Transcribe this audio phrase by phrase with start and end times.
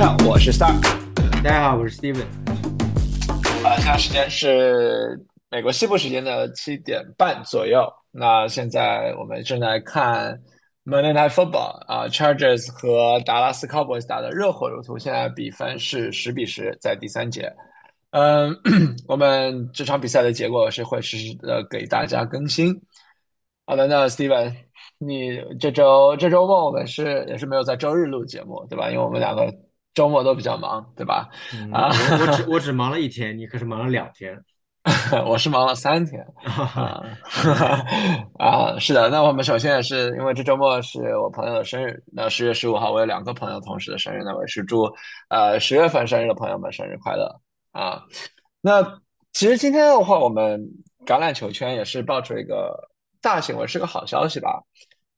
[0.00, 0.72] 上，我是 Star。
[1.44, 2.24] 大家好，我是 Steven。
[3.62, 7.86] 啊，现在时间是美国西部时间的七点半左右。
[8.10, 10.40] 那现在我们正在看
[10.86, 17.52] Monday Night Football 啊，Chargers 和达拉斯 Cowboys 打的热火如荼，现在比分是十比十，在第三节。
[18.12, 18.56] 嗯，
[19.06, 22.74] 我们这场比赛的结果是会实时的给大家更新。
[23.66, 24.54] 好的，那 Steven，
[24.96, 28.88] 你这周这周末我们是也是没有在周日录节目，对吧？
[28.88, 29.54] 因为我们两个
[29.94, 31.28] 周末都比较忙，对吧？
[31.72, 34.38] 啊，我我只 我只忙了一天，你可是忙了两天。
[35.26, 36.24] 我是忙了三天。
[36.76, 37.02] 啊，
[38.38, 39.10] 啊，是的。
[39.10, 44.90] 那我们首先也是因为这周末是我朋友的生日，那十月十五号我有两个朋友同时的生日，那我是祝
[45.28, 47.30] 呃十月份生日的朋友们生日快乐
[47.72, 48.02] 啊。
[48.60, 48.82] 那
[49.32, 50.60] 其实今天的话，我们
[51.04, 52.88] 橄榄球圈也是爆出一个。
[53.22, 54.62] 大新闻是个好消息吧？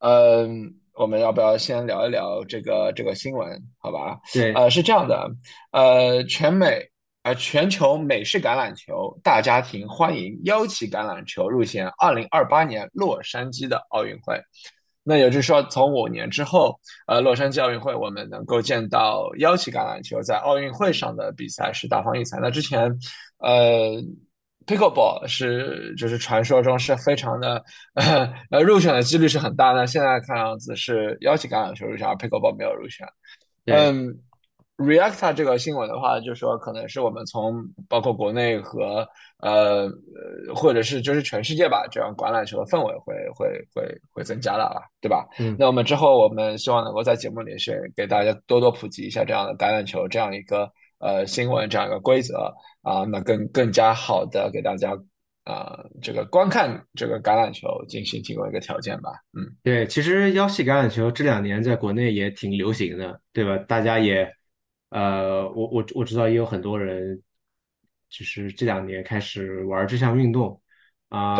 [0.00, 3.48] 嗯，我们要不要先聊一聊这个这个新闻？
[3.79, 4.21] 好吧？
[4.33, 5.29] 对，呃，是这样的，
[5.71, 6.87] 呃，全美
[7.23, 14.41] 呃全球美式橄榄球大家庭欢迎邀请橄榄球入选二零二八年洛杉矶的奥运会。
[15.03, 22.39] 那也就是说，从五年之后，呃，洛杉矶奥运会我们能够见到邀请橄榄球在奥运会上的比赛是大放异彩。
[22.41, 22.97] 那之前，
[23.39, 24.03] 呃。
[24.67, 27.63] Pickleball 是就是传说中是非常的
[28.51, 33.07] 呃入选的几率是很大的，现在看样子是邀请橄榄球入选，Pickleball 没有入选。
[33.67, 34.19] 嗯
[34.77, 39.07] ，Reacta 这个新闻的话，就说可能是我们从包括国内和
[39.39, 39.89] 呃
[40.55, 45.27] 或者是就是全世界吧，这样橄榄球的氛围会会会会增加了吧，对吧？
[45.39, 50.69] 嗯，那我们之后我们希望能够在节目里是给大家多多普及一下这样的橄榄球这样一个
[51.03, 52.55] 呃新闻这样一个规则。
[52.83, 54.91] 啊，那更更加好的给大家
[55.44, 59.12] 啊，这个观看这个橄榄球进行提供一个条件吧。
[59.34, 63.56] 嗯，对，其实腰系橄榄球这两年在国内也挺流行的，对吧？
[63.69, 64.28] 大家也，
[64.88, 67.22] 呃，我我我知道也有很多人，
[68.09, 70.60] 就是这两年开始玩这项运动。
[71.09, 71.38] 啊，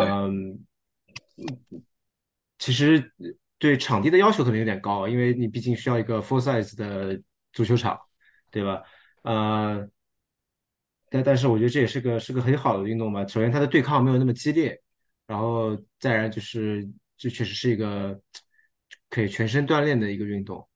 [2.57, 3.11] 其实
[3.59, 7.21] 对场地的要求可能有点高，因为你毕竟需要一个 full size 的
[7.51, 7.99] 足球场，
[8.49, 8.81] 对吧？
[9.23, 9.89] 呃。
[11.09, 13.23] 但但是我觉得这也是个是个很好的运动吧。
[13.27, 14.81] 首先，它的对抗没有那么激烈，
[15.27, 18.19] 然后再然就是这确实是一个
[19.11, 20.67] 可以全身锻炼的一个运动。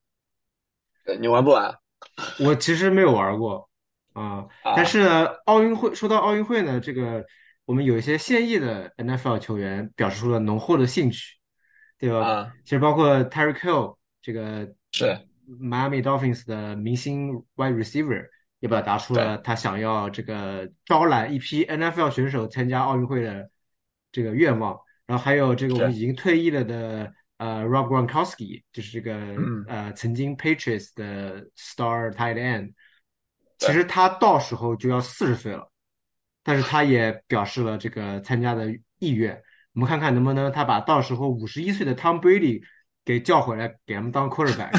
[1.20, 1.76] 你玩不玩？
[2.46, 3.68] 我其实没有玩过
[4.14, 4.46] 啊。
[4.76, 7.26] 但是呢，奥运会说到奥运会呢，这个
[7.66, 11.40] 我们有一些现役的 NFL 球员表示出了浓厚的兴趣，
[11.98, 12.54] 对吧？
[12.64, 15.18] 其实包括 Terry Kill 这个是
[15.50, 18.28] Miami Dolphins 的明星 Wide Receiver。
[18.60, 23.50] 也表达出了他想要这个招揽一批 NFL 选手参加奥运会的
[24.12, 24.80] 这个愿望。
[25.06, 29.16] 然后还有这个我们已经退役了的呃 Rob Gronkowski，就是这个
[29.68, 32.74] 呃曾经 Patriots 的 Star Tight End。
[33.58, 35.72] 其实他到时候就要四十岁了，
[36.44, 38.68] 但是他也表示了这个参加的
[39.00, 39.42] 意愿。
[39.74, 42.62] 我们看看能不能他把到时候五十一岁的 Tom Brady
[43.06, 44.72] 给叫回来，给他们当 Quarterback。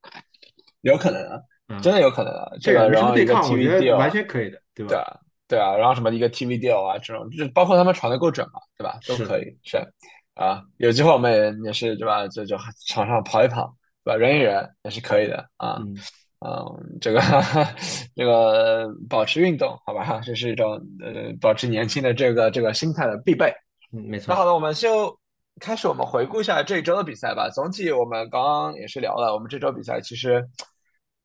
[0.82, 1.40] 有可能啊。
[1.80, 4.88] 真的有可能啊，这个然后一个 TV deal 完全可以的，对吧？
[4.88, 8.98] 对啊，对啊，然后什么一个 TV deal 啊，这种就包括他们传的够准嘛，对吧？
[9.06, 9.76] 都可以是
[10.34, 12.26] 啊，有机会我们也也是对吧？
[12.28, 12.56] 就就
[12.88, 13.72] 场上跑一跑，
[14.04, 14.16] 对吧？
[14.16, 15.78] 人与人也是可以的啊，
[16.40, 17.20] 嗯，这个
[18.16, 20.20] 这个保持运动，好吧？
[20.24, 23.52] 这是一种呃保持年轻的这个这个心态的必备。
[23.92, 24.26] 嗯，没错。
[24.28, 25.16] 那好了，我们就
[25.60, 27.48] 开始我们回顾一下这一周的比赛吧。
[27.50, 30.44] 总体我们刚刚也是聊了，我们这周比赛其实。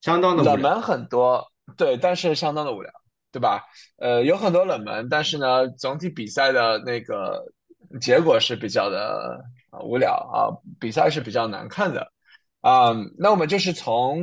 [0.06, 1.44] 相当的冷门很多，
[1.76, 2.92] 对，但是相当的无聊，
[3.32, 3.66] 对吧？
[3.98, 7.44] 呃，有很多冷门，但是呢，总体比赛的那个
[8.00, 9.44] 结果是比较的
[9.82, 12.08] 无聊啊，比赛是比较难看的
[12.62, 12.94] 啊。
[13.18, 14.22] 那我们就是从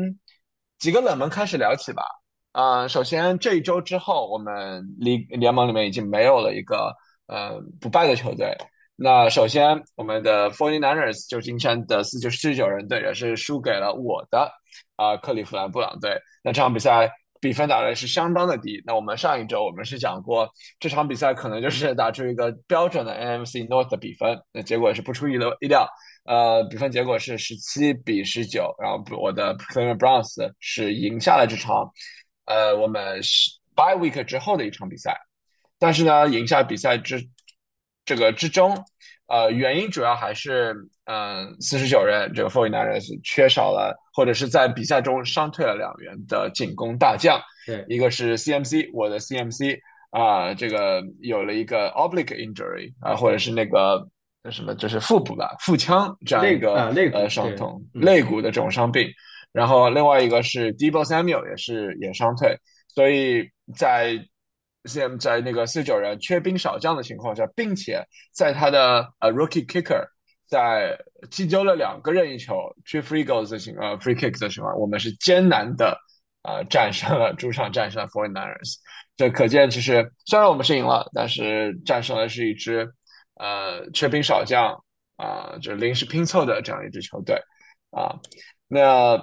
[0.79, 2.05] 几个冷门开始聊起吧。
[2.53, 6.95] 啊，首先这一周之后，我们联联盟里面已经没有了一个
[7.27, 8.57] 呃不败的球队。
[8.95, 14.49] 那首先，我们的 Forty Niners 旧金山的四九四九人队也是输给了我的
[15.03, 16.17] 啊克利夫兰布朗队。
[16.45, 17.11] 那这场比赛
[17.41, 18.81] 比分打的是相当的低。
[18.87, 24.41] 那我们上一周我们是讲过这场比赛可能就是打出一个标准的 NFC North 的比分。
[24.53, 25.89] 那结果是不出意料意料，
[26.25, 28.73] 呃，比分结果是十七比十九。
[28.81, 31.91] 然后我的 Cleveland Browns 是赢下了这场，
[32.45, 35.17] 呃，我们是 By Week 之后的一场比赛。
[35.79, 37.29] 但是呢，赢下比赛之
[38.05, 38.85] 这个之中。
[39.27, 47.41] 呃，原因主要还是，嗯，四十九人这个 Forty Niners 缺少了，或者是在比赛中伤退了两员的进攻大将。
[47.67, 49.79] 对，一个是 CMC，我的 CMC
[50.11, 54.07] 啊，这个有了一个 oblique injury 啊，或者是那个
[54.51, 56.75] 什么，就是腹部吧，腹腔这样一个
[57.13, 59.09] 呃伤痛，肋骨的这种伤病。
[59.53, 62.57] 然后另外一个是 Debo Samuel 也是也伤退，
[62.89, 64.19] 所以在
[64.87, 68.03] 现在那个四九人缺兵少将的情况下，并且
[68.33, 70.05] 在他的呃 Rookie Kicker
[70.53, 70.99] 在
[71.31, 72.55] 击丢了两个任意球
[72.85, 75.99] 去 Free Goals 的情呃 Free Kicks 的情况，我们是艰难的
[76.43, 78.75] 呃战胜了主场战胜了 Forty Niners。
[79.17, 82.87] 这可见，其实虽然我们是赢了，但是战胜的是一支
[83.37, 84.79] 呃缺兵少将
[85.17, 87.35] 啊，就临时拼凑的这样一支球队
[87.91, 88.13] 啊。
[88.69, 89.19] 那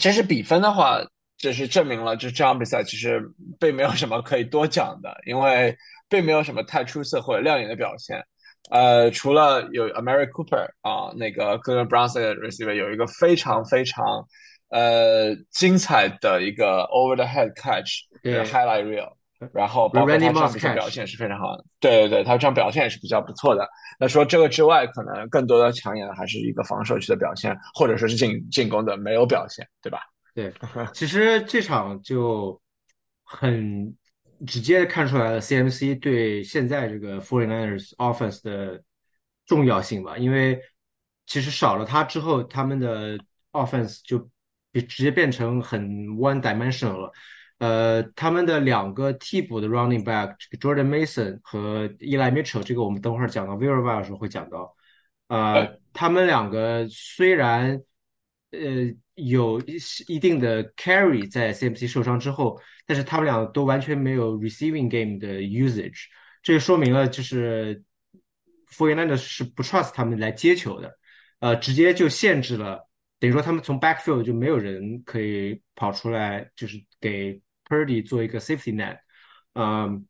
[0.00, 0.98] 其实比分的话，
[1.38, 3.22] 就是证明了，就这场比赛其实
[3.60, 5.76] 并没有什么可以多讲的，因为
[6.08, 8.20] 并没有什么太出色或者亮眼的表现。
[8.70, 14.04] 呃，除了有 Amari Cooper 啊，那个 Cleveland Browns 的 receiver 有一个非常非常
[14.70, 19.12] 呃精彩的一个 over the head catch 的 highlight reel，
[19.52, 21.64] 然后包括他上比赛表现是非常好的。
[21.78, 23.68] 对对对，他这样表现也是比较不错的。
[23.98, 30.00] 那说这个之外，可能更多的抢眼的还是一个防守区的表现，或者说是进进攻的没有表现，对吧？
[30.34, 30.52] 对，
[30.92, 32.60] 其实这场就
[33.24, 33.94] 很
[34.46, 38.82] 直接看出来了，CMC 对现在这个 Forty Niners offense 的
[39.46, 40.18] 重要性吧。
[40.18, 40.60] 因为
[41.26, 43.18] 其实少了他之后，他们的
[43.52, 44.28] offense 就
[44.72, 45.82] 比直接变成很
[46.16, 47.12] one dimensional 了。
[47.58, 54.76] 呃，他们的两个替补的 running back，这个 Jordan Mason 和 Eli Mitchell，这个我们等会儿讲到 v i r a 的时候会讲到。
[55.28, 57.80] 呃，他们两个虽然
[58.50, 58.60] 呃
[59.14, 66.04] 有一一定的 carry 在 CMC 受伤之后，但是他们俩都完全没有 receiving game 的 usage，
[66.42, 67.82] 这就说明了就是
[68.68, 70.98] f o r t n i n e r 是不 trust 他们来接球的，
[71.40, 72.88] 呃，直接就限制了，
[73.18, 77.40] 等于说他们从 backfield 就没有人可以跑出来，就是给。
[77.68, 78.96] Purdy 做一个 safety net，
[79.54, 80.06] 嗯，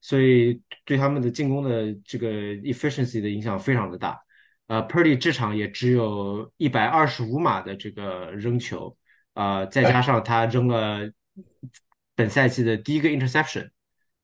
[0.00, 2.28] 所以对他们的进攻的这个
[2.64, 4.18] efficiency 的影响非常的大。
[4.66, 8.98] 呃，Purdy 这场也只有一百二十五码的这个扔球，
[9.34, 11.08] 呃，再加上他扔了
[12.16, 13.70] 本赛季的第一个 interception，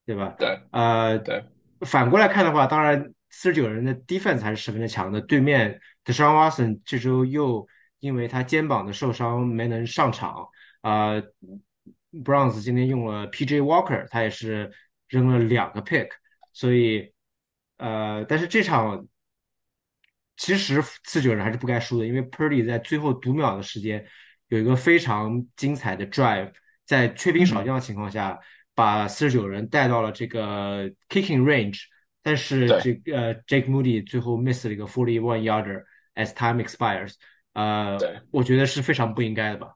[0.05, 0.35] 对吧？
[0.37, 1.45] 对，呃，对。
[1.83, 5.21] 反过来看的话，当然四十九人的 defense 还是十分的强的。
[5.21, 7.65] 对面的 Sean Watson 这周又
[8.01, 10.49] 因为他肩膀的受伤没能上场，
[10.81, 11.23] 啊。
[12.13, 13.63] Browns 今天用了 P.J.
[13.63, 14.71] Walker，他也是
[15.09, 16.11] 扔了两个 pick，
[16.53, 17.11] 所以
[17.79, 19.09] 呃，但是这场
[20.37, 24.07] 其实四九人还是不该输的，因为 Purdy 在最后读秒的时间
[24.49, 26.53] 有一个非常精彩的 drive，
[26.93, 28.39] 在缺兵少将的情况下，
[28.75, 31.85] 把四十九人带到了这个 kicking range，
[32.23, 35.85] 但是这个 Jake Moody 最后 miss 了一个 forty one yarder
[36.15, 37.15] as time expires，
[37.55, 37.97] 呃，
[38.31, 39.69] 我觉得是非常不应该的吧。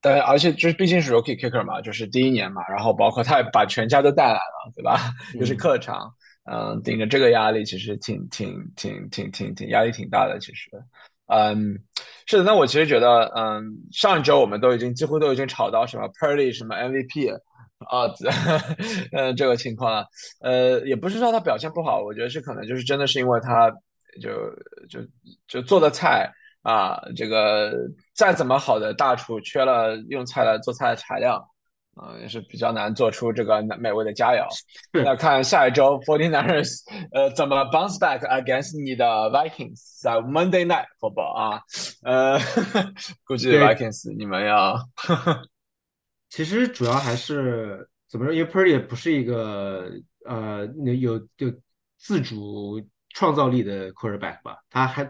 [0.00, 4.96] 但而且就是毕竟是 rookie kicker 嘛，就是第一年嘛，然后包括他也把全家都带来了，对吧？
[5.34, 6.14] 又是客场，
[6.44, 10.38] 嗯，顶着这个压力，其实挺挺挺挺挺挺压力挺大的。
[10.38, 10.70] 其实，
[11.30, 11.78] 嗯，
[12.26, 12.42] 是的。
[12.42, 13.62] 那我其实觉得，嗯，
[13.92, 17.32] 上一周我们都已经几乎都已经炒到什么 Purdy 什么 MVP
[17.88, 18.10] 啊，
[19.12, 20.06] 呃，这个情况了。
[20.40, 23.70] 呃，也不是说他表现不好，我觉得是可能就是真的是因为他
[24.20, 24.30] 就
[24.88, 25.00] 就
[25.48, 26.30] 就做的菜。
[26.62, 27.72] 啊，这个
[28.14, 31.42] 再怎么好的大厨，缺了用菜来做菜的材料，
[32.00, 34.46] 啊，也是比较难做出这个美味的佳肴。
[35.04, 36.80] 那看下一周 Forty Niners
[37.12, 41.60] 呃怎么 bounce back against 你的 Vikings 在 Monday Night Football 啊，
[42.02, 42.38] 呃，
[43.24, 44.76] 估计 Vikings 你们要。
[46.30, 48.32] 其实主要还是怎么说？
[48.32, 49.90] 因为 Purdy 不是一个
[50.26, 51.52] 呃，有有
[51.98, 52.80] 自主。
[53.12, 55.02] 创造力的 quarterback 吧，他还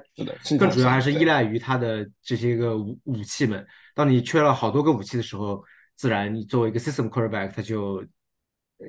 [0.59, 3.63] 更主要还是依赖于他的这些个武武器们。
[3.95, 5.63] 当你缺了好多个武器的时候，
[6.01, 8.03] 自然你作为一个 system quarterback，他就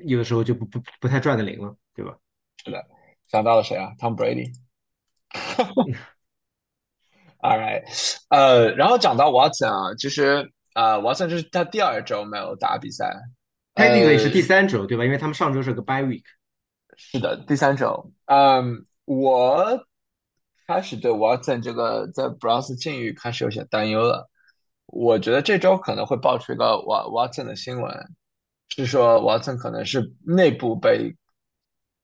[0.06, 2.16] 有的时候就不不不太赚的灵了，对吧？
[2.64, 2.82] 是的，
[3.28, 4.50] 想到了谁啊？Tom Brady。
[7.40, 7.84] All right，
[8.30, 13.14] 呃，然后讲到 Watson 啊，其实啊，Watson 这是他第二周没有打比赛，
[13.74, 15.04] 他那个也是第三周对吧？
[15.04, 16.24] 因为他们上周是个 bye week。
[16.96, 18.86] 是的，第三周，嗯。
[19.04, 19.84] 我
[20.66, 24.30] 开始对 Watson 这个在 Browns 境遇开始有些担忧了。
[24.92, 27.90] 我觉得这周可能会爆出一个 Watson 的新闻，
[28.68, 31.16] 是说 Watson 可能是内部被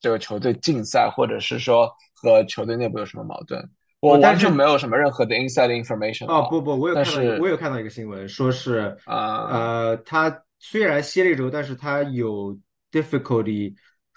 [0.01, 3.63] 这个球队禁赛，或者是说和球队内部有什么矛盾。
[4.01, 6.27] 我完全没有什么任何的 inside information。
[6.27, 12.59] 哦不不，我有看到，我有看到一个新闻，说是啊呃，他虽然歇了一周，但是他有
[12.91, 13.75] difficulty。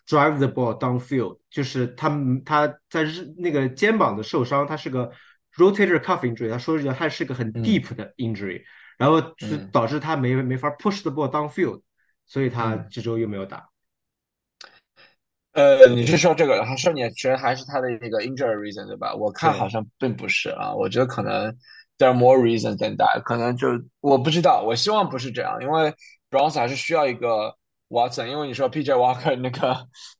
[0.07, 2.11] Drive the ball downfield，就是他
[2.43, 5.09] 他在日那个肩膀的受伤，他是个
[5.57, 8.63] rotator cuff injury，他说是他是个很 deep 的 injury，
[8.97, 11.81] 然后是导致他没没法 push the ball downfield，
[12.25, 13.67] 所以他这周又没有打。
[15.53, 16.63] 呃，你是说这个？
[16.77, 19.13] 说你觉得还是他的那个 injury reason 对吧？
[19.13, 21.53] 我看好像并不是啊，我觉得可能
[21.97, 23.67] there are more reasons than that，可能就
[23.99, 25.93] 我不知道，我希望不是这样，因为
[26.29, 27.53] Browns 还是需要一个
[27.91, 29.75] Watson，因为你说 PJ Walker 那个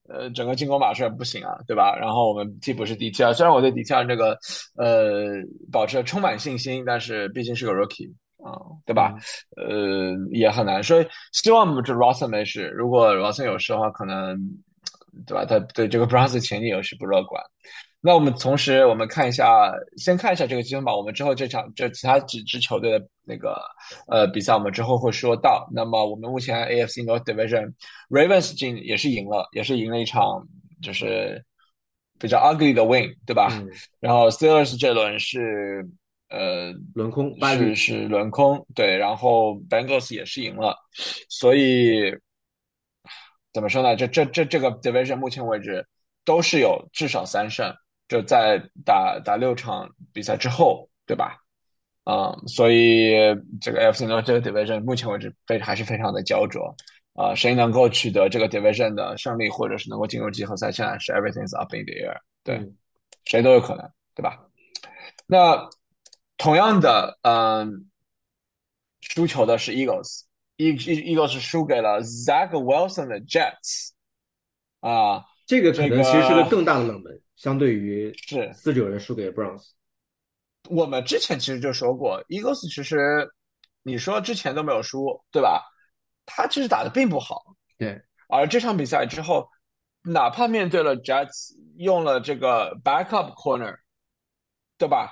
[0.10, 1.96] 呃整个进攻马术不行啊，对吧？
[1.98, 4.38] 然后我们替补是 DTR，虽然我对 DTR 这个
[4.76, 5.32] 呃
[5.72, 8.12] 保持充满信心，但是毕竟是个 Rookie
[8.44, 9.16] 啊，对吧？
[9.56, 14.38] 呃也很难，所以希望这 r o s s o n 没事，如果 r o s s o n 有事的话，可能
[15.26, 15.46] 对吧？
[15.46, 17.42] 他对这个 Browns 前景也是不乐观。
[18.04, 20.98] 那我们同时，我们看一下，先看一下这个积分榜。
[20.98, 23.62] 我们之后这场这其他几支球队的那个
[24.08, 25.70] 呃比赛，我们之后会说到。
[25.72, 30.44] 那么我们目前 AFC North Division，Ravens 进也是赢了，也是赢了一场，
[30.82, 31.46] 就是
[32.18, 33.52] 比较 ugly 的 win，对吧？
[34.00, 35.88] 然后 Steelers 这轮是
[36.30, 38.98] 呃轮空，是是轮空，对。
[38.98, 40.76] 然后 Bengals 也是赢了，
[41.30, 42.12] 所以
[43.54, 43.96] 怎么说呢？
[43.96, 45.86] 这这这这个 Division 目前为止
[46.26, 47.72] 都是有至少三胜。
[48.12, 51.38] 就在打打六场比赛之后，对吧？
[52.04, 53.14] 啊，所以
[53.62, 56.76] 这个 FC North 这个 Division 目前为止非还是非常的焦灼
[57.14, 62.70] 啊，谁能够取得这个 Division 的胜利，或者是能够进入季后赛，现在是 Everything's up in the air，对，
[63.24, 64.46] 谁都有可能，对吧？
[65.26, 65.70] 那
[66.38, 67.90] 同样的，嗯，
[69.00, 73.92] 输球的是 Eagles，E Eagles 输给了 Zach Wilson 的 Jets，
[74.82, 77.22] 啊，这个可能其实是个更大的冷门。
[77.42, 79.70] 相对于是四九人输给 Browns，
[80.70, 83.28] 我们之前其实就说过，Eagles 其实
[83.82, 85.64] 你说之前都没有输，对吧？
[86.24, 87.42] 他其实打的并不好，
[87.80, 88.00] 对。
[88.28, 89.50] 而这场比赛之后，
[90.04, 93.76] 哪怕面对了 Jets，用了这个 backup corner，
[94.78, 95.12] 对吧？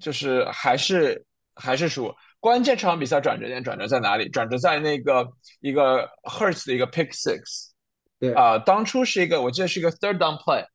[0.00, 1.24] 就是还是
[1.54, 2.12] 还是输。
[2.40, 4.28] 关键这场比赛转折点转折在哪里？
[4.30, 5.24] 转折在那个
[5.60, 7.70] 一个 Hurts 的一个 pick six，
[8.18, 10.66] 对啊，当初是一个我记得是一个 third down play。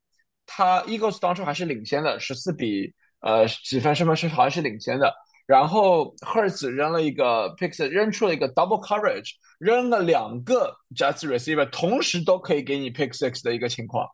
[0.45, 5.13] 他 Eagles 当初还是领先的，十四比呃几分什么是好像是领先的。
[5.45, 14.07] 然后 Hurts 扔了一个 pick，扔出了一个 double coverage，扔了两个 Jets receiver，同时都可以给你 pick six 的一个情况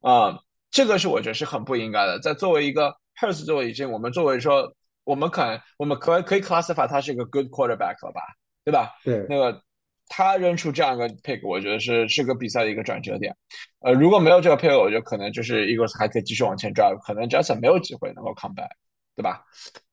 [0.00, 0.38] 啊，
[0.70, 2.18] 这个是我觉得是很不应该的。
[2.20, 8.20] 在作为一个 Hurts 作为已经我们作为说我们可能我们可可以 classify 他是一个 good quarterback 了吧，
[8.64, 8.90] 对吧？
[9.04, 9.62] 对，那个。
[10.06, 13.34] 他扔出这样一个 pick，我觉得是是个比赛的一个转折点。
[13.80, 18.68] 呃，如果没有这个 pick，我觉得可能就是 Eagles 还可以继续往前 drive，可能 Jason 没有机会能够 come back，
[19.16, 19.42] 对吧？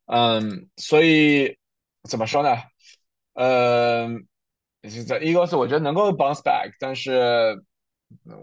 [0.08, 1.58] 嗯，所以
[2.10, 2.58] 怎么说呢？
[3.34, 4.10] 呃，
[5.08, 7.58] 在 Eagles 我觉得能够 bounce back，但是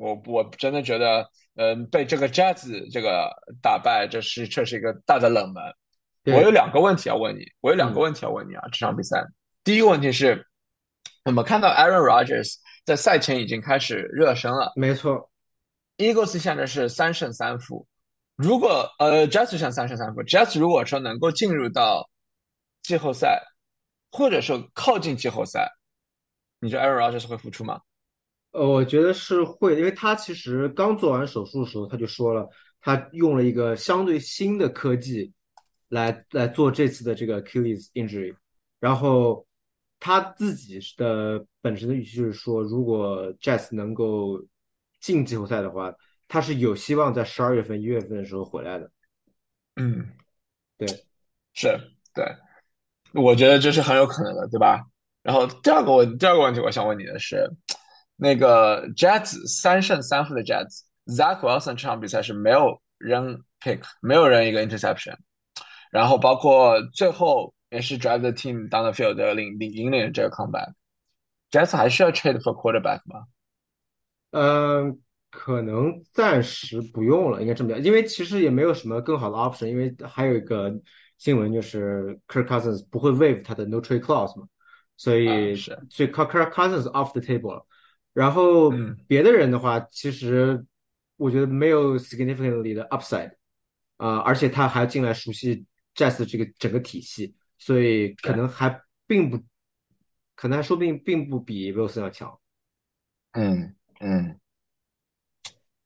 [0.01, 3.31] 我我真的觉得，嗯，被这个 Jazz 这个
[3.63, 5.63] 打败，这是这是一个大的冷门。
[6.35, 9.23] 我有两个问题要问你，我有两个问题要问你啊，这场比赛，
[9.63, 10.48] 第一个问题是。
[11.25, 14.73] 我们看到 Aaron Rodgers 在赛前已经开始热身了。
[14.77, 15.31] 没错
[15.99, 17.87] ，Eagles 现在是三胜三负。
[18.37, 22.09] 如果呃在三胜三负，Jets 如果说能够进入到
[22.83, 23.43] 季后赛，
[24.11, 25.69] 或者说靠近季后赛，
[26.61, 27.81] 你觉得 Aaron Rodgers 会复出吗？
[28.53, 32.49] 呃，我觉得是会，因为他其实刚做完手术的时候他就说了，
[32.81, 35.33] 他用了一个相对新的科技
[35.89, 38.35] 来来做这次的这个 Achilles injury，
[38.81, 39.45] 然后。
[40.00, 44.40] 他自己的本身的预期就是说，如果 Jazz 能够
[45.00, 45.93] 进季后赛的话，
[46.28, 48.88] 他是有希望在十二月份、一月份的时候回来的。
[49.75, 50.09] 嗯，
[50.76, 50.87] 对，
[51.52, 51.76] 是，
[52.14, 52.25] 对，
[53.12, 54.85] 我觉得这是很有可能的，对吧？
[55.23, 57.50] 然后第二个问，第二个问题，我想问你的是，
[58.14, 65.17] 那个 Jazz 三胜三负的 Jazz，Zach Wilson 这场比赛是没有扔 pick，没有扔一个 interception，
[65.90, 67.52] 然后包括最后。
[67.71, 73.27] 也是 drive the team down the field 领领引领这个 comeback，Jets 还需要 trade for quarterback 吗？
[74.31, 80.73] 嗯，可能暂时不用了，应该这么讲，因为其实也没有什么更好的 option，因为还有一个
[81.19, 84.47] 新闻就是 Kirk Cousins 不会 waive 他的 no trade clause 嘛，
[84.97, 87.67] 所以是，所以 Kirk Cousins off the table 了。
[88.13, 88.71] 然后
[89.07, 90.65] 别的人的话，其实
[91.17, 93.33] 我觉得没有 significantly 的 upside
[93.97, 97.35] 啊，而且他还进来熟悉 Jets 这个整个体系。
[97.59, 99.38] 所以可能还并不，
[100.35, 102.38] 可能还说不定并不比 Wilson 要强。
[103.33, 104.38] 嗯嗯，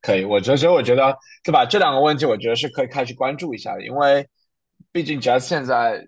[0.01, 1.65] 可以，我觉得，所以我觉得，对吧？
[1.65, 4.27] 这两个问题，我觉得是可以开始关注一下的，因为
[4.91, 6.07] 毕竟 Jazz 现在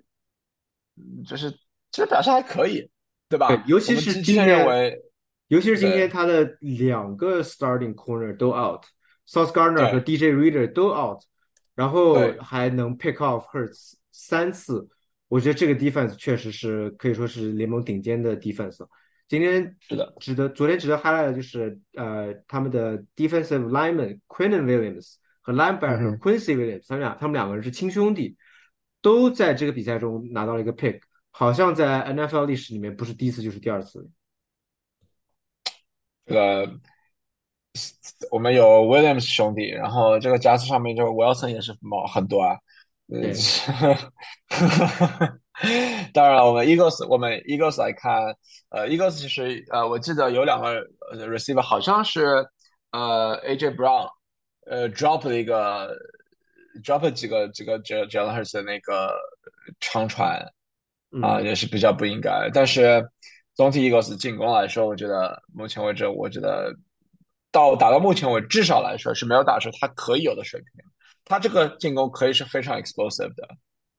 [1.28, 1.52] 就是
[1.92, 2.90] 其实表现还可以，
[3.28, 3.64] 对吧？
[3.68, 5.02] 尤其是今天认为，
[5.48, 11.22] 尤其是今天他的两个 starting corner 都 out，South Gardner 和 DJ Reader 都 out，
[11.74, 14.88] 然后还能 pick off Hurts 三次。
[15.28, 18.86] 我觉得这个 defense 确实是可以说是联盟顶尖的 defense。
[19.28, 28.38] 今天是的，值得昨天值得 highlight 的就是呃他们的 defensive lineman Quinnen Williams 和 linebacker Quincy Williams，、他们俩他们两个人是亲兄弟，
[29.02, 31.00] 都在这个比赛中拿到了一个 pick，
[31.32, 34.08] 好像在 NFL 历史里面不是第一次就是第二次。
[36.28, 36.80] 这个
[38.32, 42.58] 我们有 Williams 兄弟，然后这个加斯上面就 Wilson 也是毛很多啊，
[43.08, 43.32] 对，
[46.12, 48.36] 当然了，我们 Eagles 我们 Eagles 来看，
[48.70, 50.82] 呃，Eagles 其实呃，我记得有两个
[51.14, 52.44] receiver 好像是
[52.92, 54.10] 呃 AJ Brown，
[54.66, 55.96] 呃 drop 了一个
[56.84, 59.14] drop 几个几个 Jalen Hurts 的那个
[59.80, 60.44] 长传
[61.22, 62.50] 啊，也是比较不应该。
[62.54, 63.08] 但是
[63.54, 66.74] 总体 Eagles 进攻来说，我觉得目前为止，我觉得
[67.52, 70.68] 到打到目前为止，至少来说是没有打出他可以有的水平。
[71.26, 73.48] 他这个进攻可以是非常 explosive 的，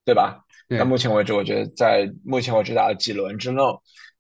[0.05, 0.41] 对吧？
[0.69, 3.63] 那目前为止，我觉得在目前为止打了几轮之内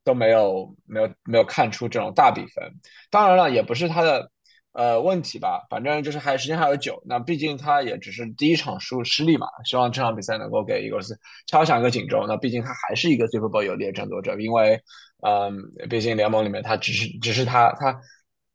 [0.05, 2.73] 都没有没有没有看出这种大比分。
[3.11, 4.31] 当然了，也不是他的
[4.73, 7.03] 呃问题吧，反正就是还时间还有久。
[7.05, 12.27] 那毕竟他也只是第一场输失利嘛，希望这场比赛能够给伊格斯敲响一个警钟。
[12.29, 14.81] 那毕竟他还是一个 Super Bowl 有力的争夺者，因为
[15.27, 15.53] 嗯，
[15.91, 17.99] 毕竟联盟里面他只是只是他他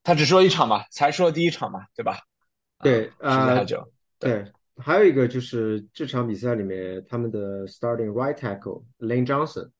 [0.03, 2.19] 他只输了一场嘛，才输了第一场嘛，对吧？
[2.81, 3.85] 对，时间还久。
[4.21, 4.45] 对，
[4.77, 9.71] 还有一个就是这场比赛里面，他们的 starting right tackle Lane Johnson，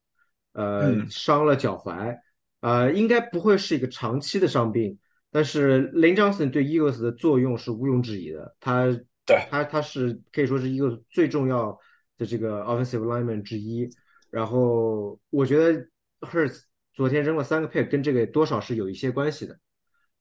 [0.54, 2.18] 呃，伤了脚踝，
[2.62, 4.98] 呃，应该不会是一个长期的伤病，
[5.30, 8.88] 但是 Lane Johnson 对 Eagles 的作用是毋庸置疑的，他
[9.28, 11.80] 对他他是可以说是一个最重要
[12.18, 13.88] 的这个 offensive lineman 之一。
[14.32, 15.86] 然后我觉得
[16.22, 16.64] Hurts
[16.96, 19.60] 昨天扔了三个 pick，跟这个多少是有一些关系的。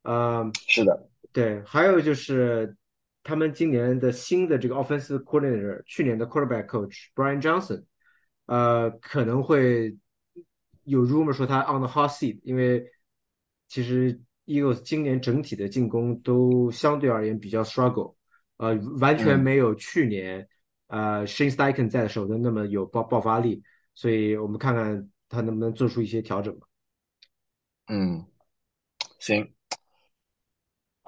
[0.02, 2.76] 呃，是的，对，还有就是。
[3.22, 7.84] 他们今年的新的这个 offensive coordinator，去年的 quarterback coach Brian Johnson，
[8.46, 9.96] 呃，可能会
[10.84, 12.84] 有 rumor 说他 on the hot seat，因为
[13.68, 18.16] 其实 Eagles 今年整体的进攻都相对而言比较 struggle，
[18.56, 20.48] 呃，完全没有去年
[20.88, 23.62] 呃 Shane Steichen 在的时候的那么有爆爆发力，
[23.94, 26.66] 所以我们看看他能不能做出一些调整吧。
[27.88, 28.24] 嗯，
[29.18, 29.52] 行。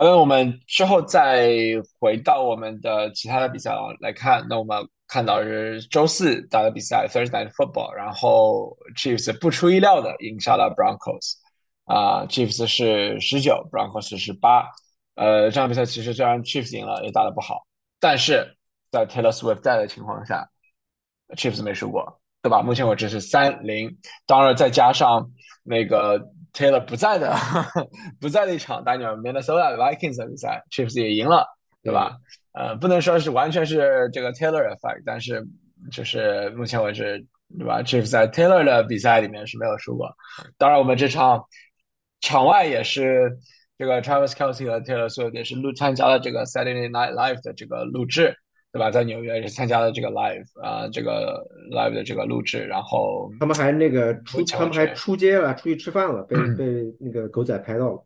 [0.04, 1.54] 那我们之后再
[2.00, 11.34] 回到我们的其他的比赛来看，那我们看到是周四打的比赛，Thursday Football，然后 Chiefs 不出意料的赢下了 Broncos，
[11.84, 14.66] 啊，Chiefs 是十九，Broncos 是八，
[15.14, 17.64] 呃，这场比赛其实虽然 Chiefs 赢了，也打得不好，
[18.00, 18.56] 但是
[18.90, 20.44] 在 Taylor Swift 在的情况下
[21.36, 22.60] ，Chiefs 没输过，对吧？
[22.60, 25.30] 目前为止是三零，当然再加上
[25.62, 26.20] 那个。
[26.52, 27.34] Taylor 不在的，
[28.20, 31.46] 不在的一场打你们 Minnesota Vikings 的比赛，Chiefs 也赢了，
[31.82, 32.16] 对吧？
[32.52, 35.42] 呃，不能说是完全是这个 Taylor effect，但是
[35.90, 37.24] 就是目前为止，
[37.58, 40.14] 对吧？Chiefs 在 Taylor 的比赛里面是没有输过。
[40.58, 41.42] 当然，我们这场
[42.20, 43.30] 场外也是
[43.78, 48.36] 这个 Travis Kelsey 和 Taylor Swift 也是录参加了这个 Saturday Night Live 的这个录制。
[48.72, 48.90] 对吧？
[48.90, 56.64] 在纽约也是参加了这个 live 啊，这个 live 的这个录制，然后他们还那个出，他们还出街了，出去吃饭了，被被
[56.98, 58.02] 那个狗仔拍到了。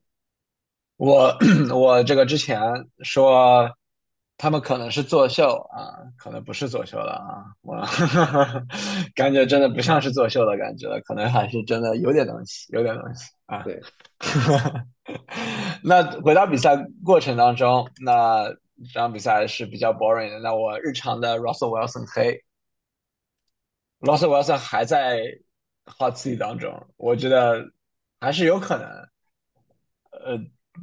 [0.98, 1.32] 我
[1.72, 2.60] 我这个之前
[3.04, 3.70] 说
[4.36, 7.76] 他们可能是作秀啊，可能不是作秀了啊，我
[9.14, 13.62] 感觉真的不像是作秀的感觉了，可能还是真的有点东西，有点东西啊。
[13.62, 13.80] 对，
[15.84, 18.52] 那回到比赛过程当中，那。
[18.84, 20.38] 这场比赛是比较 boring 的。
[20.40, 22.42] 那我日常的 Russell Wilson 黑
[24.00, 25.22] ，Russell Wilson 还在
[25.86, 27.64] hot seat 当中，我觉得
[28.20, 28.88] 还是有可能，
[30.10, 30.38] 呃，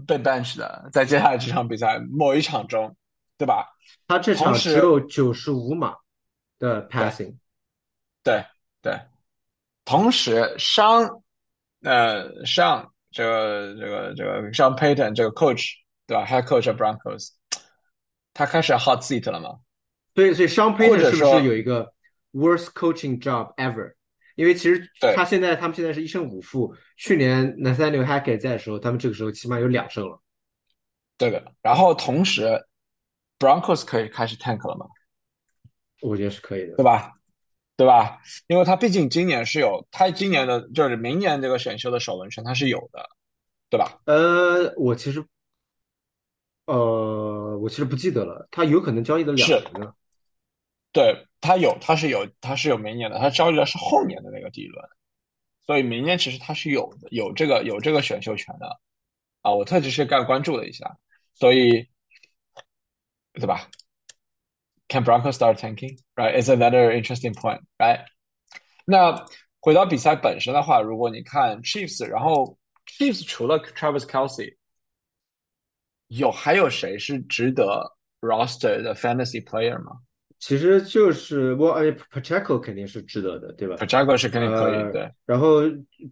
[0.08, 2.96] 被 bench 的，在接下来这场比赛某一场中，
[3.38, 3.68] 对吧？
[4.08, 5.96] 他这场只有九十五码
[6.58, 7.36] 的 passing，
[8.24, 8.44] 对
[8.82, 9.00] 对。
[9.86, 11.22] 同时，伤，
[11.82, 15.74] 呃，伤这个这个这个伤 Payton 这个 coach，
[16.08, 17.32] 对吧？Head coach Broncos。
[18.34, 19.60] 他开始 hot seat 了吗？
[20.16, 21.94] 所以，所以 Sean Payton 是不是有一个
[22.32, 23.94] worst coaching job ever？
[24.36, 26.76] 因为其实他现在他们现在是一胜五负。
[26.98, 30.20] 去年 Nathaniel Hackett 在的时候，他们这个时候起码有两胜了。
[31.18, 31.54] 对的。
[31.62, 32.66] 然后同时
[33.38, 34.86] ，Broncos 可以开始 tank 了吗？
[36.02, 37.14] 我觉得是可以的，对吧？
[37.76, 38.20] 对吧？
[38.48, 43.04] 因为他毕竟今年是有他今年的，就是明年这个选秀的首轮权他是有的，
[43.70, 44.00] 对吧？
[44.06, 45.26] 呃，我其实。
[46.66, 49.94] 呃，我其实不记得了，他有可能交易的两年呢。
[50.92, 54.86] 对他有，他是有，他是有明年的，他交易的是后年的那个第一轮，
[55.66, 58.68] 所以明年其实他是有的，有这个有这个选秀权的
[59.44, 59.54] 啊。
[59.54, 60.98] 我特地是干关注了一下，
[61.34, 61.88] 所以
[63.34, 63.70] 对吧
[64.90, 65.98] ？Can Broncos start tanking?
[66.16, 66.36] Right?
[66.36, 68.04] It's another interesting point, right?
[68.84, 69.26] 那
[69.62, 74.58] 回到比赛本身的话，如果你看 Chiefs，然后 Chiefs 除了 Travis Kelsey。
[76.18, 79.92] 有还有谁是值得 roster 的 fantasy player 吗？
[80.40, 85.10] 其实就是我哎，Pacheco 肯定是值得的，对吧？Pacheco 是肯定可以，对。
[85.26, 85.62] 然后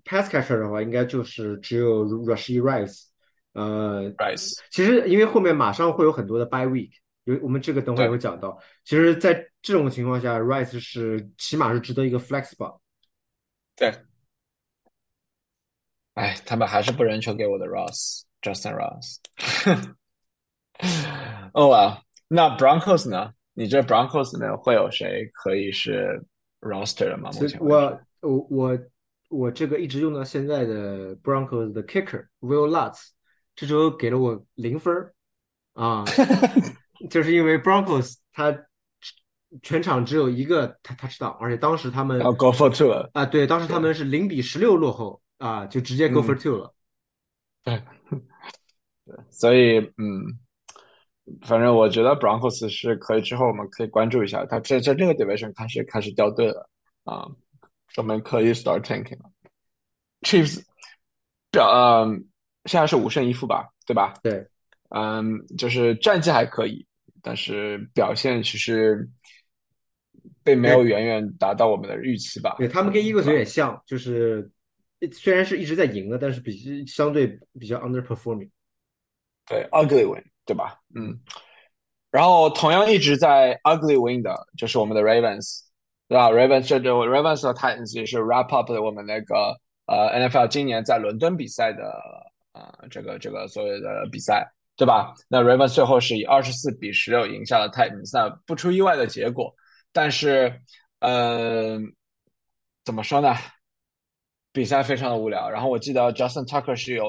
[0.05, 3.07] Pass Catcher 的话，应该就是只有 Rushy Rice，
[3.51, 4.57] 呃，Rice。
[4.69, 6.91] 其实因为后面马上会有很多的 By Week，
[7.25, 8.57] 有我们这个等会也会讲到。
[8.85, 12.73] 其实，在这种情况下，Rice 是起码是值得一个 Flex 吧。
[13.75, 13.93] 对。
[16.13, 17.67] 哎，他们还是不扔球给我的
[18.41, 19.17] Ross，Justin Ross。
[21.53, 23.33] 哦啊，那 Broncos 呢？
[23.53, 26.23] 你这 Broncos 呢会有谁可以是
[26.61, 27.29] roster 的吗？
[27.33, 28.79] 目前我我我
[29.29, 33.09] 我这个一直用到现在的 Broncos 的 kicker Will Lutz，
[33.55, 35.11] 这周给了我零分
[35.73, 36.05] 啊，
[37.11, 38.57] 就是因为 Broncos 他
[39.61, 46.73] 全场只有一个他他知道，而且当时他们 go for two 了啊，对，当时他们是零比十六落后啊，就直接 go for two 了，
[47.63, 47.83] 对，对，
[49.31, 50.37] 所以嗯。
[51.43, 56.69] 反正我觉得 Broncos 是可以，之后我们可以关注一下，他在在这个 division 开始开始掉队了
[57.05, 57.25] 啊，
[57.95, 59.31] 我们可以 start tanking 了。
[60.23, 60.61] Chiefs
[61.49, 62.25] 表嗯，
[62.65, 64.13] 现在是五胜一负吧，对吧？
[64.21, 64.45] 对，
[64.89, 66.85] 嗯，就是战绩还可以，
[67.21, 69.07] 但是表现其实
[70.43, 72.55] 并没有远远达到我们的预期吧。
[72.57, 74.51] 对他们跟 Eagles 有点像，就是
[75.13, 78.49] 虽然是一直在赢的，但是比相对比较 underperforming。
[79.47, 80.23] 对，ugly win。
[80.43, 80.75] 对吧？
[80.95, 81.17] 嗯，
[82.09, 85.61] 然后同样一直在 ugly win 的就是我们的 Ravens，
[86.09, 91.93] 对吧？Ravens 这就 Ravens 和 Titans 也是 wrap up 的我们那个呃 NFL 今年在伦敦比赛的
[92.51, 95.13] 呃这个这个所有的比赛，对吧？
[95.29, 99.55] 那 Ravens 最后是以二十四比十六赢下了 Titans，那不出意外的结果，
[99.93, 100.59] 但是
[100.99, 101.79] 呃
[102.83, 103.35] 怎么说呢？
[104.51, 105.49] 比赛非常的无聊。
[105.49, 107.05] 然后我记得 Justin Tucker 是有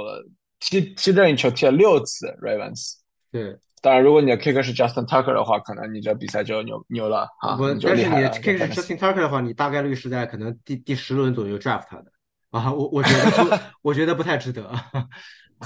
[0.63, 2.95] 踢踢任意球踢了六次 Ravens。
[3.31, 7.57] 对，当然，如果你的 kicker 是 Justin Tucker 的话，可能你这比赛就牛牛了啊！
[7.57, 12.13] 不，但是你的 kicker 是 Justin Tucker 的话，你大概率是在可能第第十轮左右 draft 他的
[12.51, 12.73] 啊！
[12.73, 14.65] 我我觉得 我觉得不太值得。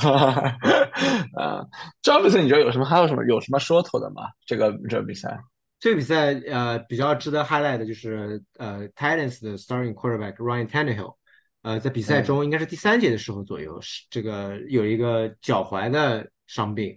[1.34, 1.64] 啊，
[2.02, 2.84] 这场比赛你觉得有什么？
[2.84, 3.24] 还有什么？
[3.26, 4.22] 有什么说头的吗？
[4.46, 5.38] 这个这个比赛？
[5.78, 11.14] 这个比赛呃比较值得 highlight 的就是呃 Titans 的 starting quarterback Ryan Tannehill，
[11.66, 16.96] 呃在比赛中应该是第三节的时候左右是这个有一个脚踝的伤病。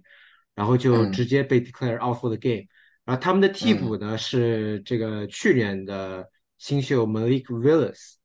[0.55, 2.67] 然后就直接被 declare out for the game，
[3.05, 8.15] 然后他们的替补呢是这个去年的新秀 Malik Willis，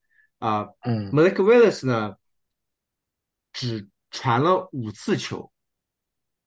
[0.40, 0.64] 啊
[1.12, 2.16] ，Malik Willis 呢
[3.52, 5.48] 只传了五次球，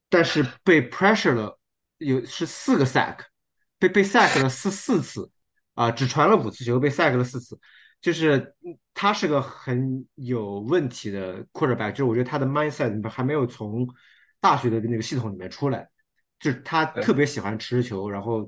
[0.09, 1.57] 但是被 pressure 了
[1.99, 3.19] 有是四个 sack，
[3.79, 5.31] 被被 sack 了四四次，
[5.75, 7.57] 啊，只传了五次球被 sack 了四次，
[8.01, 8.55] 就是
[8.93, 13.87] 他是个很有问题的 quarterback，就是我觉得他的 mindset 还没有从。
[14.39, 15.89] 大学的那个系统里面出来，
[16.39, 18.47] 就是他特别喜欢持球，然后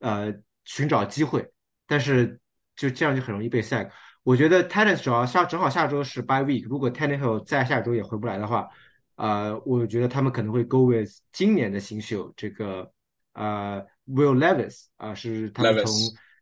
[0.00, 0.34] 呃
[0.64, 1.48] 寻找机会，
[1.86, 2.38] 但是
[2.74, 3.88] 就这样就很容易被 sack。
[4.24, 8.68] 我觉得 t e n n i s 主要下正好下周是 by week，如果 Tannehill 在下周也回不来的话，
[9.14, 12.92] 呃，我觉得他们可能会 go with 今年的新秀这个
[13.34, 15.94] 呃 Will Levis 啊，是他们从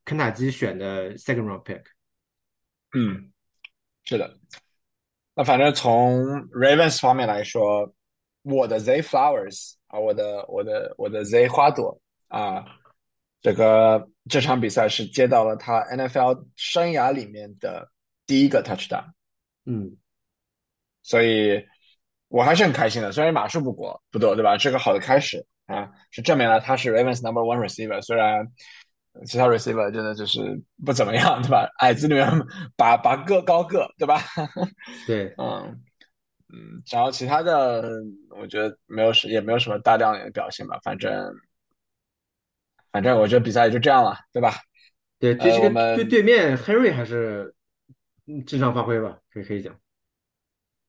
[0.06, 1.82] 肯塔基选的 second round pick。
[2.96, 3.30] 嗯，
[4.04, 4.34] 是的。
[5.34, 7.92] 那反正从 Ravens 方面来说。
[8.48, 12.64] 我的 Z Flowers 啊，我的我的我的 Z 花朵啊，
[13.42, 17.90] 这个这场比赛是接到了他 NFL 生涯里面的
[18.24, 19.10] 第一个 Touchdown，
[19.64, 19.96] 嗯，
[21.02, 21.60] 所以
[22.28, 23.10] 我还是很开心的。
[23.10, 24.56] 虽然码数不多不多，对吧？
[24.56, 28.00] 是个好的开始啊，是证明了他是 Ravens Number One Receiver。
[28.00, 28.46] 虽然
[29.24, 30.40] 其他 Receiver 真的就是
[30.84, 31.68] 不怎么样，对吧？
[31.78, 32.28] 矮子里面
[32.76, 34.20] 拔拔个高个，对吧？
[35.06, 35.82] 对，嗯。
[36.48, 37.90] 嗯，然后其他的，
[38.30, 40.78] 我觉得没有什，也没有什么大亮眼的表现吧。
[40.84, 41.12] 反正，
[42.92, 44.54] 反正我觉得比赛也就这样了，对吧？
[45.18, 47.52] 对，这个对对面 Henry 还是
[48.46, 49.74] 正常发挥吧，可以可以讲。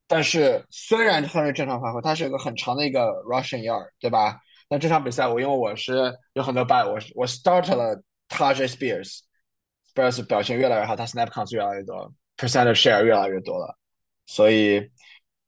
[0.06, 4.40] 但是虽然 Henry 正常发挥，他是一个很长的一个 Russian yard，对吧？
[4.70, 13.78] 那这场比赛我因为我是有很多 buy，我我 start 了 Taj Spears，Spears 表现越来越好，他 snap count 越来越多，percent share 越来越多了，
[14.26, 14.90] 所以。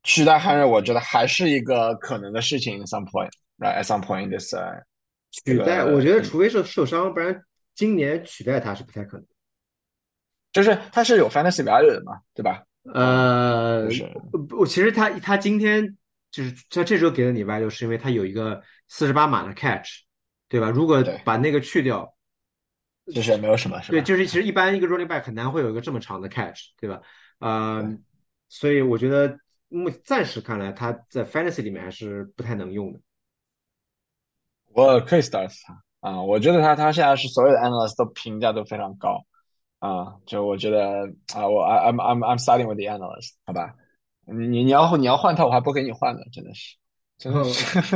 [0.02, 2.82] 取代汉瑞，我觉得还是一个可能的事情。
[2.86, 3.76] Some point, right?
[3.78, 4.56] At some point, this
[5.30, 7.44] 取代，我觉得除非是受伤，不然
[7.76, 9.28] 今年取代他是不太可能。
[10.54, 12.64] 就是他是有 fantasy value 的嘛，对吧？
[12.94, 13.90] 呃，
[14.48, 15.98] 不，其实他他今天
[16.32, 20.04] 就是在这周给了你 value，是因为他有一个四十八码的 catch，
[20.48, 20.70] 对吧？
[20.70, 22.16] 如果把那个去掉，
[23.14, 23.92] 其实也没有什么，是吧？
[23.92, 27.02] 对，就是其实一般一个 running back 很难会有一个这么长的 catch，对吧？
[27.40, 27.98] 呃，
[28.48, 29.38] 所以我觉得。
[29.72, 33.00] 目暂时看来，他在 fantasy 里面还是不太能用的。
[34.74, 39.24] 我可以 start 他，啊，我觉得他他现在是所有的 analyst 都评价都非常高
[39.78, 43.76] 啊，就我觉得啊，我 I I'm I'm I'm starting with the analyst，好吧？
[44.26, 46.76] 你你你要你要换他，我还不给你换呢，真的是，
[47.20, 47.44] 然后。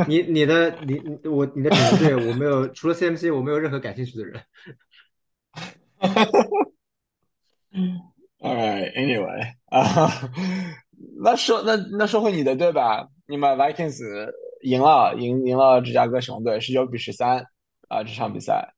[0.06, 0.96] 你你的你
[1.28, 4.40] 我你的整个队，我没有除了 CMC，我没有任何感兴趣的人。
[8.40, 10.30] All right, anyway 啊，
[11.22, 13.98] 那说那那说回你的队吧，你们 Vikings
[14.62, 17.46] 赢了，赢赢了芝加哥熊队，十九比十三
[17.88, 18.74] 啊，这场比赛，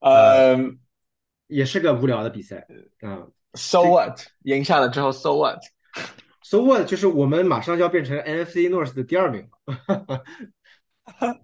[0.00, 0.56] 呃，
[1.48, 2.66] 也是个无聊的比赛，
[3.02, 4.20] 嗯，So what？
[4.44, 6.86] 赢下了之后，So what？So what？
[6.88, 10.24] 就是我们马上就要变成 NFC North 的第二名了，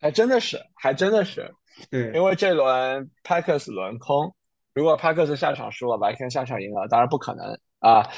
[0.00, 1.52] 还真的是，还真的是，
[1.90, 4.32] 对，因为这轮 Packers 轮空。
[4.74, 8.08] 如果帕克斯下场输了，Vikings 下场赢了，当然不可能啊，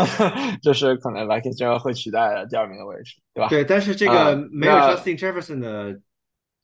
[0.60, 3.48] 就是可能 Vikings 就会取代第二名的位置，对吧？
[3.48, 5.98] 对，但是这个没有 Justin Jefferson 的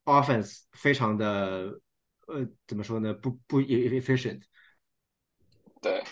[0.05, 1.81] offense 非常的
[2.27, 3.15] 呃，怎么说呢？
[3.15, 4.43] 不不 efficient。
[5.81, 6.05] 对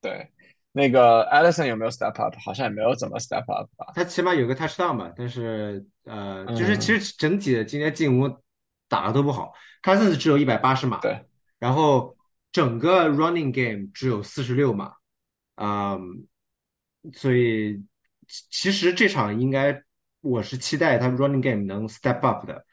[0.00, 0.28] 对，
[0.72, 2.34] 那个 Allison 有没有 step up？
[2.44, 3.92] 好像也没有怎么 step up 吧。
[3.94, 8.42] 他起码有个 touchdown 嘛，但是呃，就是其实整体的今天进攻
[8.88, 11.24] 打的都不好，他甚至只有一百八十码，对，
[11.60, 12.16] 然后。
[12.52, 14.92] 整个 running game 只有四十六码，
[15.54, 16.26] 嗯，
[17.14, 17.82] 所以
[18.28, 19.82] 其实这场应该
[20.20, 22.64] 我是期待他 running game 能 step up 的，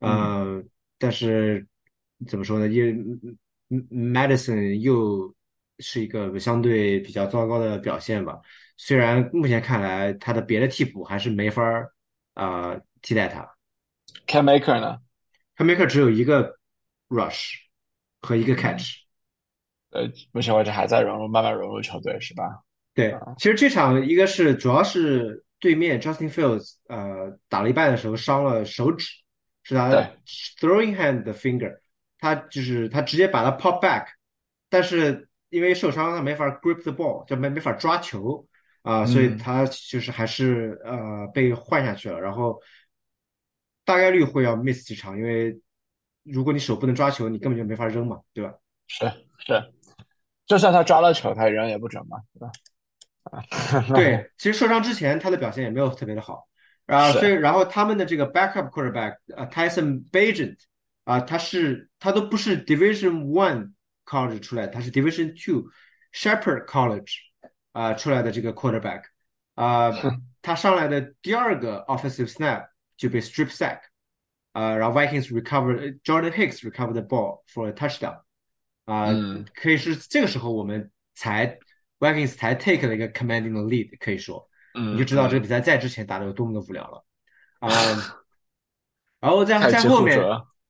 [0.00, 0.66] 嗯，
[0.98, 1.66] 但是
[2.26, 2.66] 怎么说呢？
[2.68, 5.34] 因为 Madison 又
[5.78, 8.40] 是一个相对比较糟糕的表现吧。
[8.78, 11.92] 虽然目前看来他的别的替补还是没法儿
[12.32, 13.46] 啊替代他。
[14.26, 14.98] Cam Maker 呢
[15.56, 16.58] ？Cam Maker 只有一个
[17.08, 17.56] rush
[18.22, 19.07] 和一个 catch。
[19.90, 22.62] 呃，目前为止还在融入，慢慢融入球队，是吧？
[22.94, 29.06] 对，其实这场一个是主要是对面 Justin Fields，呃，打了一半的时候伤了手指，
[29.62, 29.90] 是他
[30.60, 31.78] throwing hand 的 finger，
[32.18, 34.06] 他就是他直接把它 pop back，
[34.68, 38.46] 但是因为受伤他没法 grip the ball，就没没法抓球
[38.82, 42.60] 啊，所以他就是还是呃被换下去了，然后
[43.84, 45.58] 大概率会要 miss 几场，因为
[46.24, 48.52] 如果你手不能抓球，你根本就没法扔嘛，对吧？
[48.88, 49.06] 是
[49.38, 49.72] 是。
[50.48, 52.50] 就算他抓了球，他人也不准嘛，对吧？
[53.94, 56.48] 对，其实受伤之前他的表现也没有特别的好，
[56.86, 60.56] 啊，所以然后他们的这个 backup quarterback 啊，Tyson Bagent
[61.04, 63.74] 啊，他是他都不是 Division One
[64.06, 65.64] college 出来，他是 Division Two
[66.14, 67.12] Shepherd College
[67.72, 69.02] 啊出来的这个 quarterback
[69.54, 69.92] 啊，
[70.40, 73.80] 他上来的第二个 offensive snap 就被 strip sack
[74.52, 78.22] 啊，然后 Vikings recover Jordan Hicks recover the ball for a touchdown。
[78.88, 79.08] 啊，
[79.54, 81.58] 可以是这个时候我们才
[81.98, 87.04] Vikings 才 take 了一个 commanding 的 lead，可以说，你就知道这个比赛在之前打的有多么的无聊了
[87.60, 87.70] 啊。
[89.20, 90.18] 然后在 在后面，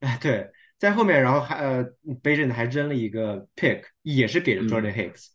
[0.01, 1.85] 哎， 对，在后面，然后还呃
[2.21, 5.27] ，Bajan 还扔了一个 pick，也是给了 Jordan Hicks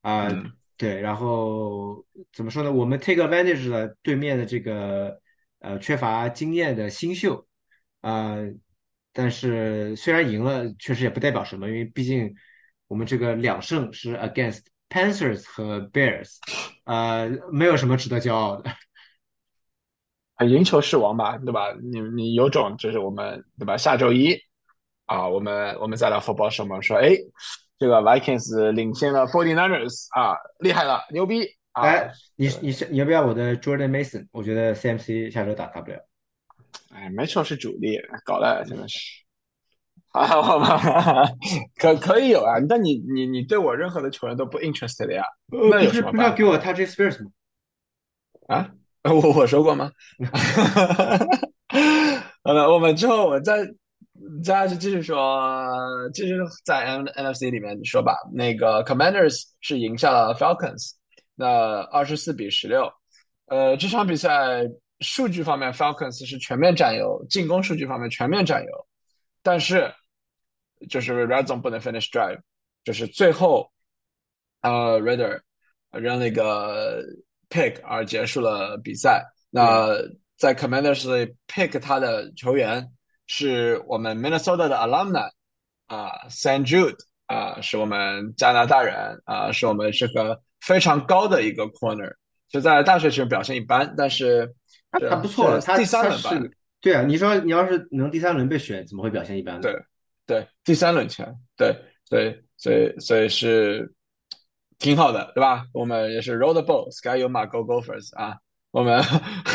[0.00, 0.30] 啊，
[0.78, 2.72] 对，然后怎么说呢？
[2.72, 5.20] 我们 take advantage 了对面的这个
[5.58, 7.46] 呃缺乏经验的新秀
[8.00, 8.36] 啊。
[9.22, 12.34] 但是虽然赢了，确实也不代表什么，因为毕竟
[12.88, 16.38] 我们这个两胜是 against Panthers 和 Bears，
[16.84, 18.70] 呃，没有什么值得骄傲的。
[20.48, 21.70] 赢球是王吧，对吧？
[21.92, 23.76] 你你有种就是我们对吧？
[23.76, 24.34] 下周一
[25.04, 27.10] 啊，我们我们再来 football 时，我们说，哎，
[27.78, 31.46] 这个 Vikings 领先了 Forty Niners 啊，厉害了，牛逼！
[31.72, 34.26] 哎，你你是你要不要我的 Jordan Mason？
[34.32, 36.09] 我觉得 CMC 下周打他不了。
[36.92, 38.98] 哎，没错，是主力，搞的真的是，
[40.12, 41.24] 好吧，
[41.78, 42.56] 可可以有啊？
[42.68, 45.22] 但你你你对我任何的球员都不 interested 呀？
[45.70, 46.10] 那有什么？
[46.10, 47.30] 不是要给我 Touch Spears 吗？
[48.48, 48.70] 啊？
[49.04, 49.90] 我我说过吗？
[52.42, 53.58] 好了，我们之后我再
[54.42, 55.64] 再去继续说，
[56.12, 58.16] 继续在 N NFC 里面说吧。
[58.34, 60.90] 那个 Commanders 是赢下了 Falcons，
[61.36, 62.92] 那二十四比十六。
[63.46, 64.64] 呃，这场比赛。
[65.00, 68.86] 数据方面，Falcons 是全面占优，进攻数据方面全面占优，
[69.42, 69.90] 但是
[70.90, 72.38] 就是 Red Zone 不能 finish drive，
[72.84, 73.72] 就是最后
[74.60, 75.40] 呃 Raider
[75.90, 77.02] 扔了一个
[77.48, 79.24] pick 而结束了比赛。
[79.48, 79.88] 那
[80.36, 82.86] 在 Commanders pick 他的球员
[83.26, 85.30] 是我们 Minnesota 的 alumni
[85.86, 92.12] 啊，San Jude 啊，是我们加拿大人啊，是我们这个非常高的一个 corner，
[92.50, 94.54] 就在大学时表现一般，但是。
[94.98, 96.30] 他不错了，他第三轮吧？
[96.80, 99.60] 对啊，你说你要是能第三轮被选，怎么会表现一般呢？
[99.60, 99.76] 对
[100.26, 103.92] 对，第三轮签，对，所以所以所以是
[104.78, 105.66] 挺好的，对吧？
[105.72, 108.36] 我们也是 roll the ball，sky 有马 go gophers 啊！
[108.70, 109.02] 我们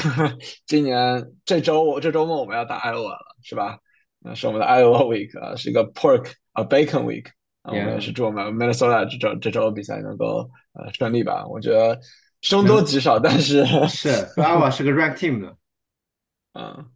[0.67, 3.79] 今年这周这周末我们要打 Iowa 了，是吧？
[4.19, 7.25] 那是我们的 Iowa Week 啊，是一个 Pork 啊 Bacon Week
[7.61, 11.47] 啊，我们也是祝我们 Minnesota 这周这周比赛能够呃顺利吧。
[11.47, 11.99] 我觉得
[12.45, 15.57] 凶多吉少，但是 是 Iowa 是个 Rank Team 的，
[16.53, 16.91] 嗯。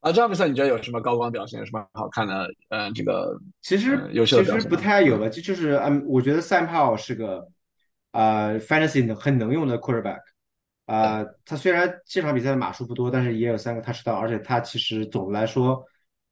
[0.00, 1.58] 啊，这场比赛你觉得有什么高光表现？
[1.58, 2.46] 有什么好看的？
[2.68, 7.48] 呃，这个其实其实不太有吧，就就是嗯，我觉得 Sam Powell 是个
[8.12, 10.20] 啊 Fantasy 很能用的 Quarterback。
[10.86, 15.84] 啊，他虽然这场比赛的码数不多，但是也有三个 touchdown，而且他其实总的来说，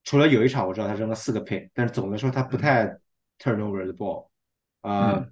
[0.05, 2.87] 除了有一场我知道他扔了四个 pick，但是总的来说他不太
[3.39, 4.29] turnover the ball，
[4.83, 5.27] 啊，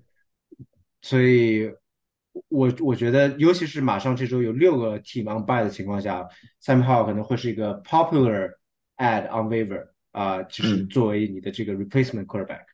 [1.03, 1.73] 所以
[2.49, 6.27] 我我觉得，尤其是马上这周有六个 team on by 的情况下
[6.63, 8.51] ，Sam Howell 可能会是一个 popular
[8.97, 12.65] ad on waiver 啊，就是作为你的这个 replacement quarterback。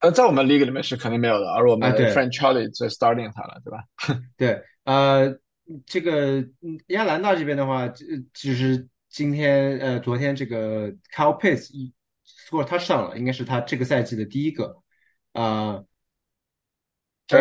[0.00, 3.84] 呃，在我们 league 里面是肯定没有的，而我们的 friend Charlie 在 starting 他了，对吧？
[4.38, 5.38] 对，呃，
[5.84, 6.42] 这个
[6.86, 14.76] 亚兰大这边的话，就是今天呃，昨天这个 Cal Pace，虽然他上了，应该是他这个赛季的第一个
[15.32, 15.82] 啊，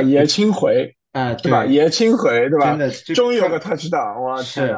[0.04, 0.97] 年轻回。
[1.12, 1.66] 啊，对吧？
[1.66, 2.70] 爷青回对吧？
[2.72, 4.76] 真的，终于有个 touch 到，哇，是，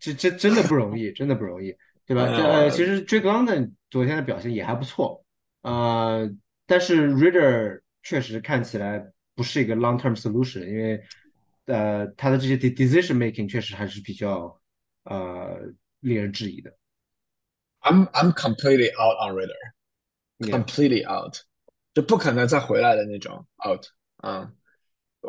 [0.00, 1.74] 这这真的不容易，真的不容易，
[2.06, 2.22] 对吧？
[2.24, 5.24] 呃，其实 Drake London 昨天的表现也还不错，
[5.62, 6.30] 呃，
[6.66, 11.02] 但是 Reader 确实看起来不是一个 long term solution，因为。
[11.66, 14.60] 呃，他的这些 decision making 确实还是比较
[15.04, 15.60] 呃
[16.00, 16.76] 令人质疑的。
[17.82, 21.36] I'm I'm completely out on Reader，completely out，
[21.94, 23.86] 就不可能再回来的那种 out。
[24.24, 24.52] 嗯，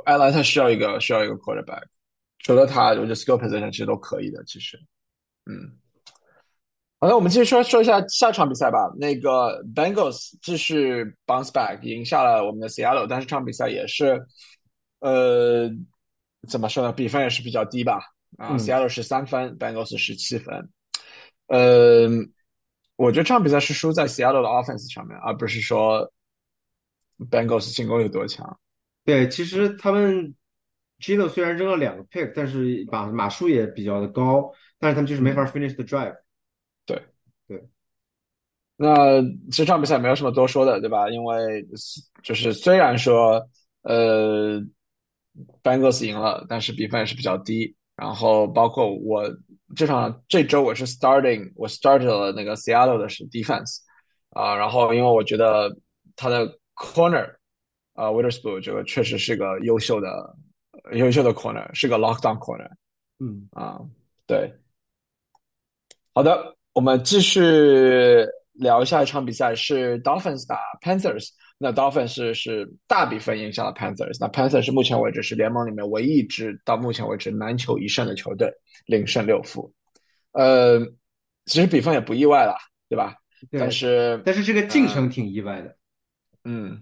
[0.06, 1.84] 艾兰特需要一个需要一个 quarterback，
[2.40, 4.44] 除了他，我觉得 skill position 其实都可以的。
[4.46, 4.78] 其实，
[5.46, 5.78] 嗯，
[7.00, 8.92] 好那我们继续说说一下下场比赛吧。
[8.98, 14.26] 那个 Bengals 继续 bounce back，赢下了我们的 Seattle，但是这场比赛也是
[15.00, 15.70] 呃。
[16.50, 16.92] 怎么说呢？
[16.92, 18.02] 比分也是比较低吧。
[18.38, 20.70] 啊，Seattle 十三分，Bengals 十七分。
[21.48, 22.10] 呃，
[22.98, 26.12] 我觉得这场比赛是输在 Seattle 的 offense 上面，而不是说
[27.32, 28.60] Bengals 进攻有多强。
[29.06, 30.34] 对，其实他们
[31.00, 36.16] Gino 虽然扔了两个 pick，但是把码数也比较的高，但是他们就是没法 finish the drive。
[36.86, 37.02] 对
[37.48, 37.64] 对。
[38.78, 41.10] 那这场比赛没有什么多说的，对吧？
[41.10, 41.66] 因为
[42.24, 43.42] 就是虽然说，
[43.82, 44.62] 呃。
[45.64, 47.76] Bengals 赢了，但是比分也是比较低。
[47.96, 49.24] 然后包括我
[49.76, 53.78] 这场这周我是 starting，我 started 了那个 Seattle 的是 defense
[54.30, 54.56] 啊。
[54.56, 55.76] 然后因为我觉得
[56.16, 57.34] 他的 corner
[57.94, 60.36] 啊 Witherspoon 这个确实是个优秀的
[60.94, 62.70] 优秀的 corner，是个 lockdown corner。
[63.20, 63.80] 嗯啊，
[64.28, 64.54] 对。
[66.14, 67.42] 好的，我们继续
[68.54, 71.30] 聊下一场比赛是 Dolphins 打 Panthers。
[71.58, 78.52] 那 Dolphins 是是大比分赢下了 Panthers，那 Panthers 是目前为止是联盟里面唯一一支到目前为止难求一胜的球队，
[78.86, 79.74] 零胜六负。
[80.34, 80.80] 呃，
[81.46, 82.58] 其实比分也不意外了，
[82.90, 83.16] 对吧？
[83.52, 85.78] 但是但是这个进程挺意外的。
[86.44, 86.82] 嗯，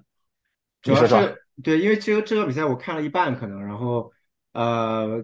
[0.82, 4.12] 主要是对，因为这个这个比赛我看了一半可能，然后
[4.54, 5.24] 呃，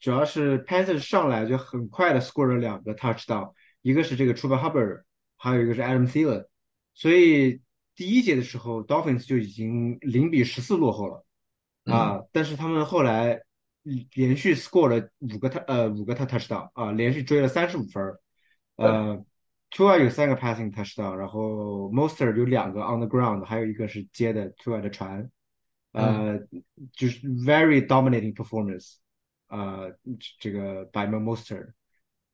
[0.00, 5.02] 主要是 Panthers 上来就很快的 score 了两个 touchdown，一个是这个 t r u b e r Hubbard，
[5.36, 6.46] 还有一个是 Adam Thielen，
[6.94, 7.60] 所以。
[7.96, 11.24] 第一节的时候，Dolphins 就已经零比十四落后了
[11.84, 12.20] 啊！
[12.32, 13.40] 但是他们后来
[14.14, 18.20] 连续 score 了五个他呃五个他 touchdown 啊，连续追了三十五分儿。
[18.74, 19.24] 呃
[19.74, 25.28] ，Tua 有三个 passing touchdown，然后 Monster 有两个 on the ground，还有一个是接的 Tua 的传，
[25.92, 26.38] 呃，
[26.92, 28.94] 就是 very dominating performance
[29.48, 29.92] 呃，
[30.38, 31.72] 这个 by Monster。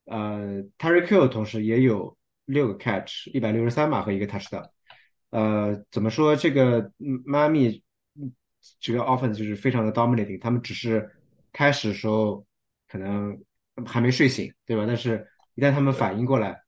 [0.07, 4.69] 呃 t a r y Q 同时也有六个 catch，一百六十三码和一个 touchdown。
[5.31, 6.91] 呃，怎么说这个
[7.25, 7.81] 妈咪
[8.81, 11.09] 这个 offense 就是非常的 dominating，他们只是
[11.53, 12.45] 开始的时候
[12.89, 13.41] 可能
[13.87, 14.85] 还没睡醒，对吧？
[14.85, 15.25] 但是
[15.55, 16.60] 一旦他们反应过来，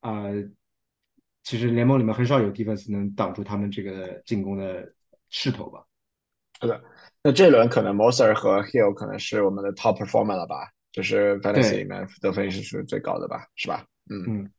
[0.00, 0.24] 啊，
[1.42, 4.92] 其实联盟里面很少有 defense 能挡住他们这个进攻的
[5.30, 5.84] 势头吧？
[6.60, 6.82] 是的，
[7.22, 10.70] 那这轮可能 Moser 和 Hill 可能是我们的 top performer 了吧？
[10.90, 13.46] 就是 fantasy 里面得分是最高的吧？
[13.54, 13.84] 是吧？
[14.10, 14.52] 嗯嗯。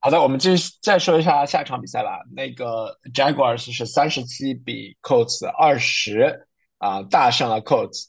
[0.00, 2.20] 好的，我们继续再说一下下一场比赛吧。
[2.34, 6.46] 那个 Jaguars 是三十七比 Colts 二十
[6.78, 8.06] 啊，大胜了 Colts。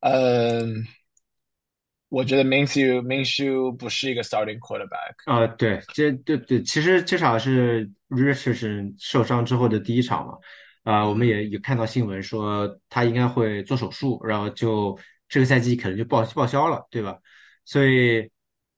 [0.00, 0.86] 嗯，
[2.14, 5.46] 我觉得 Minshew Minshew 不是一个 starting quarterback 啊。
[5.46, 10.38] 对，这对对，其实这场是 Richardson 受伤之后的第一场嘛。
[10.84, 14.98] 啊，我们也有看到新闻说他应该会做手术，然后就
[15.28, 17.18] 这个赛季可能就报报销了，对吧？
[17.64, 18.30] 所以。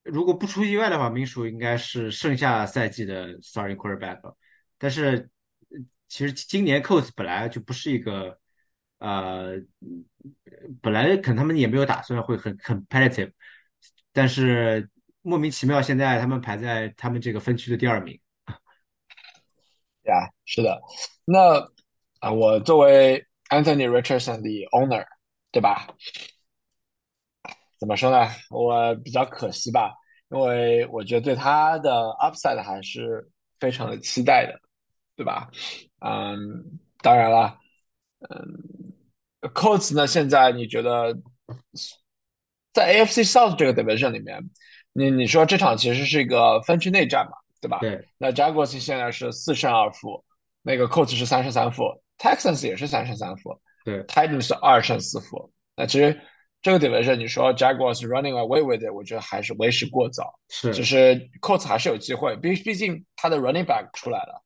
[0.08, 4.20] 如果不出意外的话，民属应该是剩下赛季的 starting quarterback。
[4.78, 5.28] 但是，
[6.06, 8.38] 其实今年 Colts 本来就不是一个，
[8.98, 9.56] 呃，
[10.80, 13.32] 本来可能他们也没有打算会很 competitive。
[14.12, 14.88] 但是
[15.22, 18.18] 莫名其妙现在他们排在他们这个分区的第二名。
[20.04, 20.80] 呀，是的，
[21.24, 21.58] 那
[22.20, 25.04] 啊，我作为 Anthony Richardson 的 owner，
[25.50, 25.88] 对吧？
[27.78, 28.30] 怎么说呢？
[28.48, 29.92] 我比较可惜吧，
[30.30, 31.90] 因为我觉得对他的
[32.20, 33.28] upside 还是
[33.58, 34.58] 非常的期待的，
[35.16, 35.50] 对吧？
[35.98, 37.58] 嗯，当然了，
[38.28, 41.16] 嗯，Colts 呢，现在你觉得
[42.72, 44.50] 在 AFC South 这个 division 里面，
[44.92, 47.32] 你你说这场其实是一个分区内战嘛？
[47.60, 47.78] 对吧？
[47.80, 50.24] 对，那 Jaguars 现在是四胜二负，
[50.62, 51.84] 那个 Colts 是三胜三负
[52.18, 55.50] ，Texans 也是三胜三负，对，Titans 是二胜四负。
[55.74, 56.20] 那其实
[56.60, 60.38] 这个 division 你说 Jaguars running away with it，我觉得还是为时过早。
[60.48, 64.44] 是，就是 Colts 还是有机会，毕毕竟他的 running back 出来了，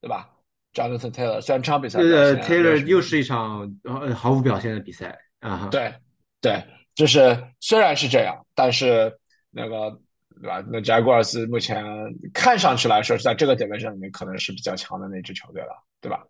[0.00, 0.30] 对吧
[0.74, 5.68] ？Jonathan Taylor 虽然这场比赛呃，Taylor 又是一场呃毫无表现的比赛啊。
[5.70, 5.94] 对
[6.40, 6.64] 对，
[6.94, 9.18] 就是虽然是这样，但是
[9.50, 10.00] 那个。
[10.42, 10.64] 对吧？
[10.70, 11.84] 那 Jaguars 目前
[12.32, 16.24] 看上去来说是在这个 division 里面可能是比较强的那支球队了，对吧？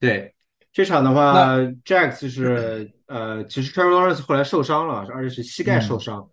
[0.00, 0.34] 对，
[0.72, 6.28] 这场的话，Jacks 是呃，其实 Trevor Lawrence 后来受伤了，而且是膝盖受伤，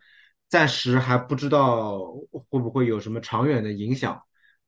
[0.50, 2.00] 暂时还不知道
[2.32, 4.20] 会不会有什么长远的影响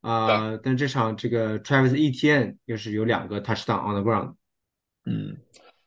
[0.02, 0.58] 啊。
[0.64, 4.36] 但这场这个 Travis Etienne 又是有两个 touchdown on the ground。
[5.06, 5.38] 嗯，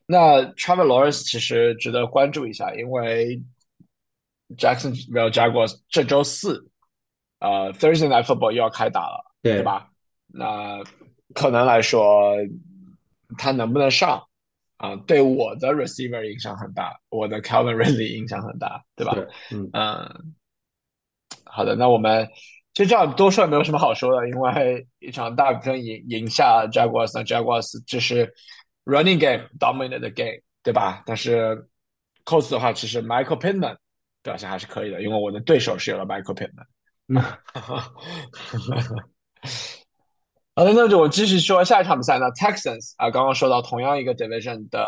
[0.07, 3.43] 那 Travis Lawrence 其实值得关注一下，因为。
[4.59, 6.69] Jacksonville Jaguars 这周四，
[7.39, 9.89] 呃，Thursday Night Football 又要开打了，对吧？
[10.27, 10.83] 那
[11.35, 12.35] 可能来说，
[13.39, 14.21] 他能不能上
[14.79, 14.97] 啊？
[15.07, 19.17] 对我的 receiver 影响很大，我的 Calvin Ridley 影响很大，对吧？
[19.53, 20.35] 嗯嗯，
[21.45, 22.29] 好的，那我们
[22.81, 28.33] 其实这样多说也没有什么好说的，因为一场大比分赢赢下 Jaguars，那 Jaguars 这是
[28.87, 31.03] running game dominated game，对吧？
[31.05, 31.69] 但是
[32.25, 33.77] Colts 的话，其实 Michael Pittman。
[34.23, 36.67] 表现还是可以的，因为我的对手是有了 Michael Pittman。
[40.55, 44.87] 好的，那就我继续说下一场比赛呢，Texans 啊，刚刚说到同样一个 division 的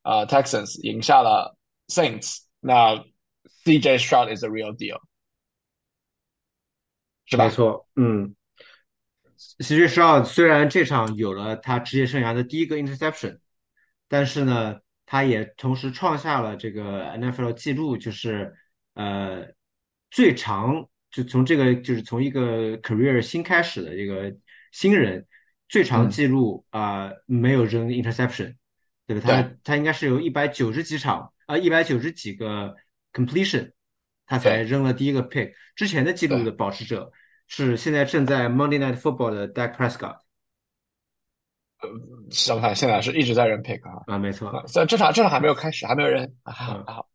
[0.00, 1.54] 啊，Texans 赢下了
[1.88, 2.38] Saints。
[2.60, 2.96] 那
[3.64, 4.98] CJ Stroud is a real deal，
[7.28, 7.44] 是吧？
[7.44, 8.34] 没错，嗯
[9.58, 13.38] ，CJ Stroud 虽然这场有了他职业生涯的第一个 interception，
[14.08, 14.80] 但是呢。
[15.10, 18.54] 他也同时创下了这个 NFL 记录，就是
[18.92, 19.42] 呃
[20.10, 24.36] 最长就从这个就是从一个 career 新开始的这个
[24.70, 25.26] 新人
[25.66, 28.56] 最长记录啊没有扔 interception，
[29.06, 29.30] 对吧？
[29.30, 32.76] 他他应该是有一百九十几场啊一百九十几个
[33.14, 33.72] completion，
[34.28, 35.52] 他才扔了第一个 pick。
[35.74, 37.10] 之前的记录的保持者
[37.48, 40.18] 是现在正在 Monday Night Football 的 Dak Prescott。
[41.80, 41.88] 呃，
[42.30, 47.08] 相反，现在是一直在扔 pick 啊啊，没错，虽然这场这场还没有开始，还没有人啊，还好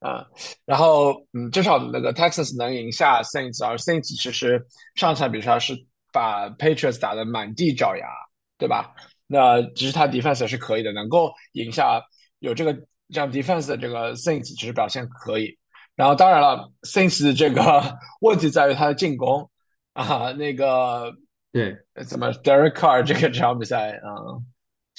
[0.00, 0.26] 啊。
[0.64, 4.66] 然后，嗯，至少那个 Texas 能赢下 Saints，而 Saints 其实
[4.96, 5.74] 上场比赛是
[6.12, 8.08] 把 Patriots 打得满地找牙，
[8.58, 8.92] 对吧？
[9.28, 12.02] 那其实他 defense 是可以的，能够赢下
[12.40, 12.74] 有这个
[13.12, 15.56] 这样 defense 的这个 Saints，其实表现可以。
[15.98, 19.50] 然后，当然了，Saints 这个 问题在于他的进攻
[19.94, 21.12] 啊，那个。
[21.50, 21.76] 对，
[22.06, 24.38] 怎么 Derek Carr 这个这场比赛啊，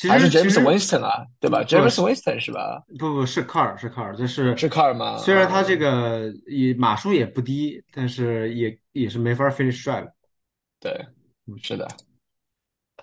[0.09, 2.83] 还是 James Winston 啊，对吧？James Winston 是吧？
[2.97, 5.15] 不不是 Carr 是 Carr，这是是 Carr 吗？
[5.19, 10.09] 虽然他这个也码数也不低，但是也也是没法 finish drive。
[10.81, 11.05] 对，
[11.61, 11.87] 是的。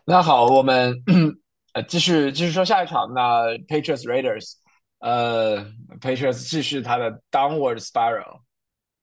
[0.05, 0.95] 那好，我们
[1.73, 3.15] 呃继续继续说下一场。
[3.15, 4.55] 那 Patriots Raiders，
[4.99, 5.65] 呃
[6.01, 8.41] ，Patriots 继续他的 downward spiral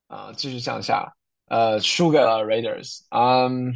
[0.08, 1.16] 啊，继续向下，
[1.48, 3.74] 呃，输给了 Raiders，嗯。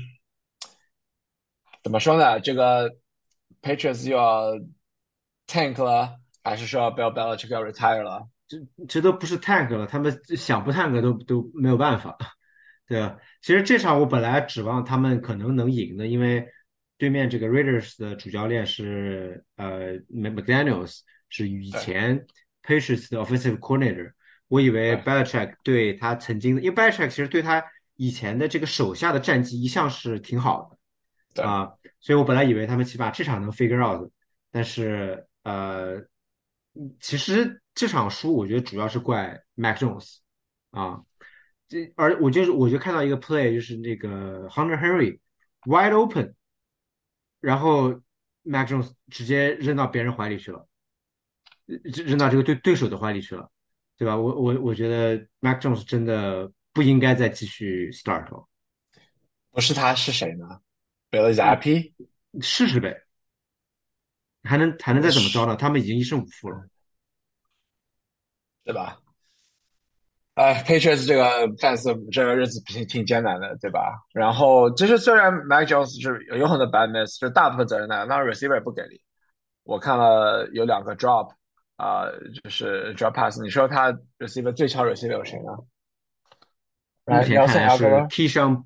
[1.83, 2.37] 怎么说呢？
[2.41, 2.91] 这个
[3.61, 4.59] Patriots 又要
[5.47, 8.27] tank 了，还是说 Bill Belichick 要 retire 了？
[8.45, 8.57] 这
[8.89, 12.17] 这都不是 tank 了，他们想不 tank 都都没有办法，
[12.87, 13.17] 对吧？
[13.41, 16.45] 其实这场我本来指望他们可能能赢的，因为
[16.97, 22.25] 对面这个 Raiders 的主教练是呃 McDaniel's，是以前
[22.63, 24.13] Patriots 的 offensive coordinator。
[24.47, 27.63] 我以为 Belichick 对他曾经，因为 Belichick 其实对他
[27.95, 30.77] 以前的这个手下的战绩一向是挺好的。
[31.43, 34.11] 啊，所以我本来以为他们起码这场能 figure out，
[34.49, 36.01] 但是呃，
[36.99, 40.17] 其实这场输我觉得主要是怪 Mac Jones
[40.71, 41.03] 啊，
[41.67, 45.19] 这而我就是我就看到一个 play 就是那个 Hunter Henry
[45.65, 46.33] wide open，
[47.39, 48.01] 然后
[48.41, 50.67] Mac Jones 直接扔到别人怀里去了，
[51.67, 53.49] 扔扔到这个对对手的怀里去了，
[53.97, 54.17] 对吧？
[54.17, 58.47] 我我我觉得 Mac Jones 真的不应该再继续 start 了，
[59.51, 60.59] 不是他是谁呢？
[61.11, 61.93] 给了 ZP，
[62.41, 62.95] 试试呗，
[64.43, 65.55] 还能还能再怎么着呢？
[65.55, 66.65] 他们已经一胜五负了，
[68.63, 68.99] 对吧？
[70.35, 74.05] 哎，Patriots 这个 fans 这个日子挺挺艰难的，对吧？
[74.13, 79.01] 然后其实虽然 Mac Jones 是有很多 bad miss，就大部分责任呢，那 receiver 不给力。
[79.63, 81.33] 我看了有两个 drop
[81.77, 82.05] 啊、
[82.43, 83.41] 就是 drop pass。
[83.41, 85.53] 你说他 receiver 最强 receiver 有谁呢？
[87.05, 88.65] 目前看来是 Keyshawn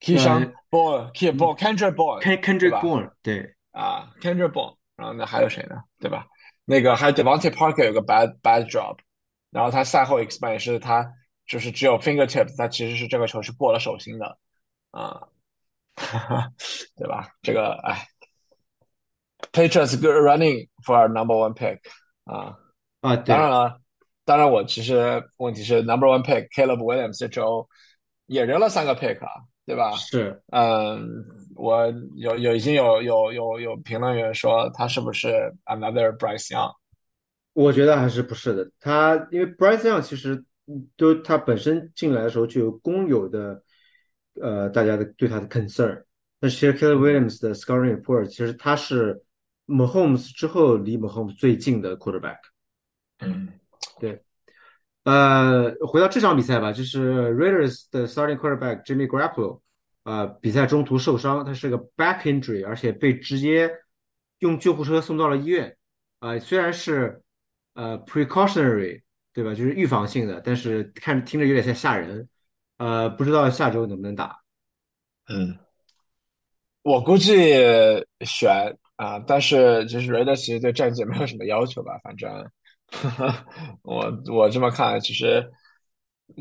[0.00, 5.76] Keyshawn Bourne、Key Bourne、Kendrick Bourne、Kendrick Bourne，对啊，Kendrick Bourne，然后那还有谁呢？
[6.00, 6.26] 对吧？
[6.64, 8.98] 那个还有 Devontae Parker 有个 bad bad drop，
[9.50, 11.12] 然后他赛后 explain 是他
[11.44, 14.38] 就是只有 fingertips，他其实是这个球是过了手心的
[14.92, 15.28] 啊，
[16.96, 17.28] 对吧？
[17.42, 18.06] 这个哎
[19.52, 21.80] ，Patriots good running for our number one pick
[22.24, 22.56] 啊
[23.00, 23.80] 啊，当然了，
[24.24, 27.68] 当然我其实问题是 number one pick Caleb Williams 这周
[28.26, 29.28] 也扔了三个 pick 啊，
[29.66, 29.90] 对吧？
[29.92, 31.24] 是，嗯，
[31.56, 36.72] 我有有已经有有有有评论员说他是不是 another Bryce Young？
[37.54, 38.70] 我觉得还是不是的。
[38.80, 40.44] 他因为 Bryce Young 其实
[40.96, 43.62] 都他本身进来的时候就有公有的
[44.40, 46.02] 呃大家的对他的 concern。
[46.40, 49.22] 但是其实 Caleb Williams 的 scoring report 其实他是
[49.72, 52.38] Mahomes 之后离 Mahomes 最近的 quarterback。
[53.18, 53.48] 嗯，
[53.98, 54.22] 对。
[55.04, 59.60] 呃，回到这场比赛吧，就是 Raiders 的 starting quarterback Jimmy Garoppolo，
[60.04, 63.70] 呃，比赛中途受伤，他是个 back injury，而且被直接
[64.38, 65.76] 用救护车送到了医院。
[66.20, 67.20] 呃，虽然是
[67.74, 69.02] 呃 precautionary，
[69.32, 69.54] 对吧？
[69.54, 72.28] 就是预防性的，但是看听着有点像吓人。
[72.76, 74.38] 呃，不知道下周能不能打。
[75.28, 75.58] 嗯，
[76.82, 77.54] 我估计
[78.20, 82.30] 选啊，但是就是 Raiders 其实对战绩没有什么要求吧，反正
[83.82, 85.50] 我我这么看，其实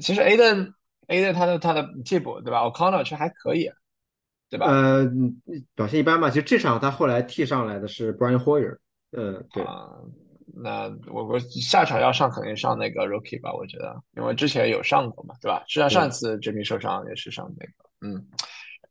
[0.01, 0.71] 其实 Aden
[1.07, 3.67] Aden 他的他的替补对吧？O'Connor 其实还可以，
[4.49, 4.67] 对吧？
[4.67, 5.09] 呃，
[5.73, 6.29] 表现一般吧。
[6.29, 8.77] 其实这场他后来替上来的是 Brian Hoyer。
[9.17, 9.63] 嗯，对。
[9.63, 9.89] 啊，
[10.53, 15.63] 那我我下场要上肯定上那个 Rookie 吧，我觉得，因为之前有上过嘛，对吧？
[15.67, 17.71] 实际上上次 Jimmy 受伤也是上那个，
[18.07, 18.23] 嗯。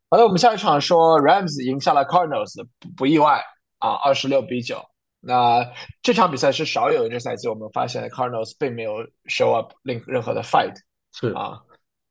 [0.09, 3.41] 好的，我们下一场说 Rams 赢下了 Cardinals，不不意外
[3.81, 4.81] 啊，二十六比九。
[5.23, 5.63] 那
[6.01, 10.73] 这场比赛是少有的这赛季，我们发现 Cardinals 并没有 show up 任任何的 fight，
[11.11, 11.61] 是啊，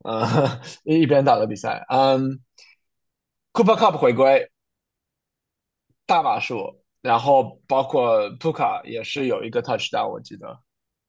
[0.05, 1.85] 呃，一边倒的比赛。
[1.89, 2.39] 嗯
[3.53, 4.49] ，Cooper Cup 回归，
[6.07, 10.61] 大码数，然后包括 Puka 也是有一个 touchdown，我记得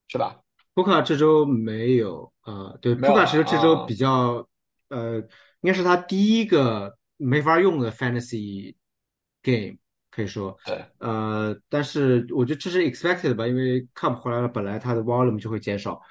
[0.08, 0.40] 是吧
[0.74, 4.48] ？Puka 这周没有，呃，对，Puka 其实这周比较，
[4.90, 5.18] 呃，
[5.62, 8.76] 应该是他第一个没法用的 fantasy
[9.44, 9.78] game，
[10.12, 16.02] 可以说，对，呃，但是我觉得这是 expected 吧，因为 Cup 回来了，本来他的 volume 就会减少，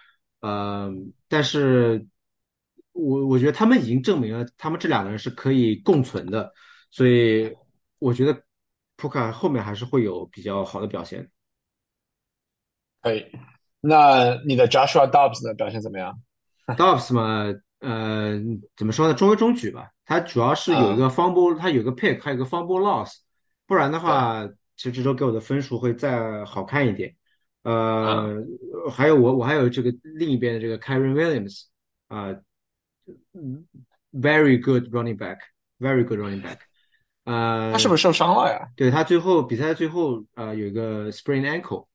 [0.41, 0.91] 呃，
[1.29, 2.07] 但是
[2.93, 6.51] 我我觉得他们已经证明了，他们这两个人是可以共存的，
[6.91, 7.55] 所以
[7.99, 8.43] 我觉得
[8.97, 11.31] Puka 后面还是会有比较好的表现。
[13.03, 13.27] 可以，
[13.81, 16.19] 那你的 Joshua Dobbs 的表现怎么样
[16.67, 18.41] ？Dobbs 嘛，呃，
[18.77, 19.15] 怎么说呢？
[19.15, 19.91] 中规中矩吧。
[20.05, 23.15] 他主要是有一个 fumble，、他有个 pick，还有个 fumble loss。
[23.71, 24.45] 不然的话，
[24.77, 27.15] 其实这周给我的分数会再好看一点。
[27.63, 28.35] 呃，
[28.91, 31.67] 还有我我还有这个另一边的这个 Karen Williams
[32.09, 32.35] 啊、
[34.13, 36.57] very good running back，very good running back。
[37.23, 38.69] 呃，他是不是受伤了呀？
[38.75, 41.87] 对他最后比赛最后呃有一个 sprain ankle，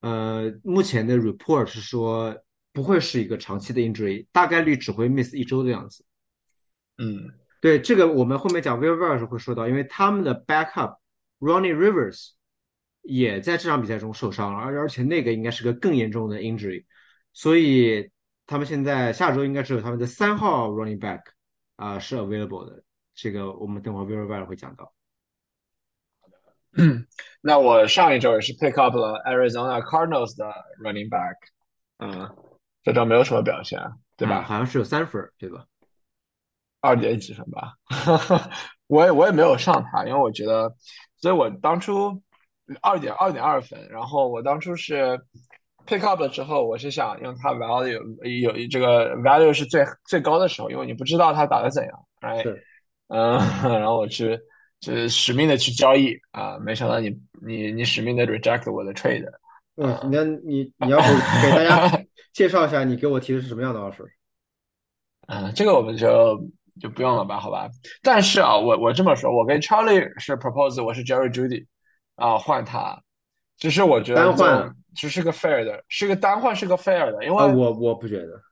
[0.00, 2.34] 呃，目前的 report 是说
[2.72, 6.02] 不会是一个长期的 injury，大概率只会 miss 一周的样子。
[6.96, 10.96] 嗯，对这个我们后面讲 w i v e r 时会说到，因为他们的 backup
[11.40, 12.30] Ronnie Rivers
[13.02, 16.84] 也在这场比赛中受伤了，而而且那个应该是个更严重的 injury，
[17.32, 18.10] 所以
[18.46, 21.20] 他们现在下周应该只有他们的三号 running back
[21.76, 22.84] 啊、是 available 的。
[23.14, 24.94] 这个我们等会 w i l v e r 会讲到。
[26.76, 27.06] 嗯，
[27.40, 30.46] 那我上一周也是 pick up 了 Arizona Cardinals 的
[30.82, 31.36] running back，
[31.98, 32.34] 嗯，
[32.82, 33.80] 这周没有什么表现，
[34.16, 34.36] 对吧？
[34.36, 35.64] 啊、好像是有三分，对吧？
[36.80, 37.74] 二点几分吧，
[38.86, 40.74] 我也我也没有上他，因为我觉得，
[41.20, 42.20] 所以我当初
[42.80, 45.20] 二点二点二分，然后我当初是
[45.86, 48.00] pick up 了之后，我是想用它 value
[48.40, 52.42] 有这个 value 是最最高的时候，因为你不知道它打的怎样，哎，
[53.08, 54.38] 嗯， 然后我去
[54.80, 57.10] 就是使命的去交易啊，没想到你
[57.42, 59.26] 你你使命的 reject 我的 trade，
[59.76, 61.12] 嗯，那你你要是
[61.42, 62.02] 给大家
[62.32, 64.06] 介绍一下你给我提的是什么样的 offer？
[65.26, 66.40] 嗯，这个我们就。
[66.80, 67.68] 就不用了吧，好吧。
[68.02, 71.66] 但是啊，我我这么说，我跟 Charlie 是 propose，我是 Jerry Judy
[72.16, 73.02] 啊，换他。
[73.58, 78.42] 只是我觉得单换只是个 fair 的，是个单换，是个 fair 的，因为、啊、我我不觉得。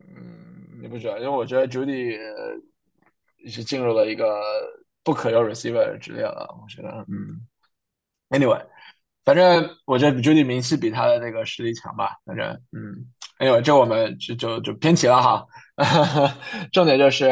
[0.00, 1.20] 嗯，你不觉得？
[1.20, 2.18] 因为我觉得 Judy
[3.46, 4.42] 是进入了一个
[5.04, 6.52] 不可用 receiver 之列了。
[6.60, 7.46] 我觉得，嗯
[8.30, 8.60] ，anyway，
[9.24, 12.16] 反正我觉得 Judy 名气比他的那个实力强吧。
[12.26, 13.06] 反正，嗯，
[13.38, 15.46] 哎呦，这我们就就就偏题了哈。
[16.72, 17.26] 重点就是，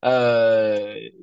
[0.00, 0.78] 呃，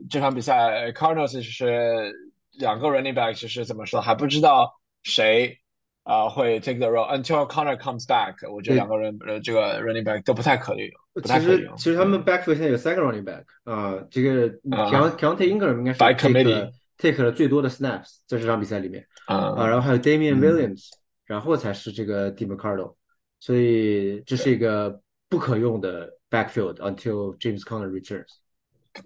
[0.09, 2.13] 这场比赛 Cardinals 是
[2.59, 5.57] 两个 running back，其实怎么说还不知道谁
[6.03, 8.35] 啊会 take the role until Connor comes back。
[8.51, 11.23] 我觉得两个人呃这个 running back 都不太可以用。
[11.23, 20.89] 其实其实他们 backfield 现在有三个 running back 啊，这个 Keontae Ingram 应该是 take take 了最多的 snaps 在这场比赛里面啊，然后还有 Damian Williams，
[21.25, 22.95] 然后才是这个 d i m c a r d o
[23.39, 24.99] 所以这是一个
[25.29, 28.28] 不可用的 backfield until James Conner returns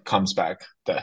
[0.03, 0.57] comes back。
[0.83, 0.95] 对，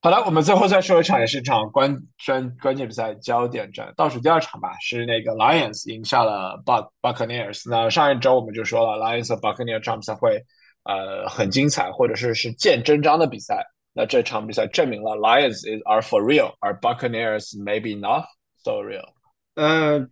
[0.00, 1.96] 好了，我们最后再说一场，也是一场关
[2.26, 7.68] 关关键比赛焦点战，倒数第二场吧，是那个 Lions 赢下了 Buc Buccaneers。
[7.70, 10.44] 那上一周我们就说了，Lions 和 Buccaneers 这场比赛会
[10.84, 13.64] 呃很精彩，或者是是见真章的比赛。
[13.92, 18.24] 那这场比赛证明了 Lions is are for real，而 Buccaneers maybe not
[18.62, 19.06] so real。
[19.59, 20.07] 呃，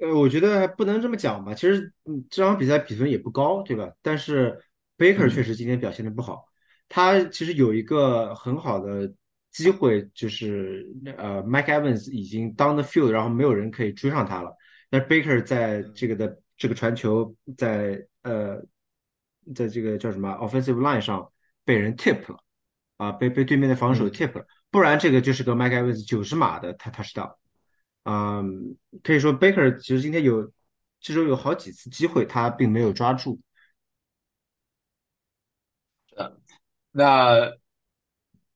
[0.00, 1.52] 呃，我觉得不能这么讲吧。
[1.52, 1.92] 其实，
[2.30, 3.92] 这场比赛比分也不高，对吧？
[4.00, 4.58] 但是
[4.96, 6.46] Baker 确实今天表现的不好。
[6.88, 9.12] 他其实有一个很好的
[9.50, 10.86] 机会，就是
[11.18, 14.56] 呃，Mike Evans 已经 down the field，然后没有人可以追上他了。
[14.88, 18.58] 但 Baker 在这个的这个传球，在呃，
[19.54, 21.30] 在这个叫什么 offensive line 上
[21.62, 22.38] 被人 tip 了，
[22.96, 24.46] 啊，被被对面的防守 tip 了。
[24.70, 27.38] 不然这个就是个 Mike Evans 九十码的他他是到。
[28.08, 30.48] 嗯，可以说 Baker 其实今天有，
[31.00, 33.40] 其中有好几次机会，他并没有抓住。
[36.16, 36.32] 呃，
[36.92, 37.52] 那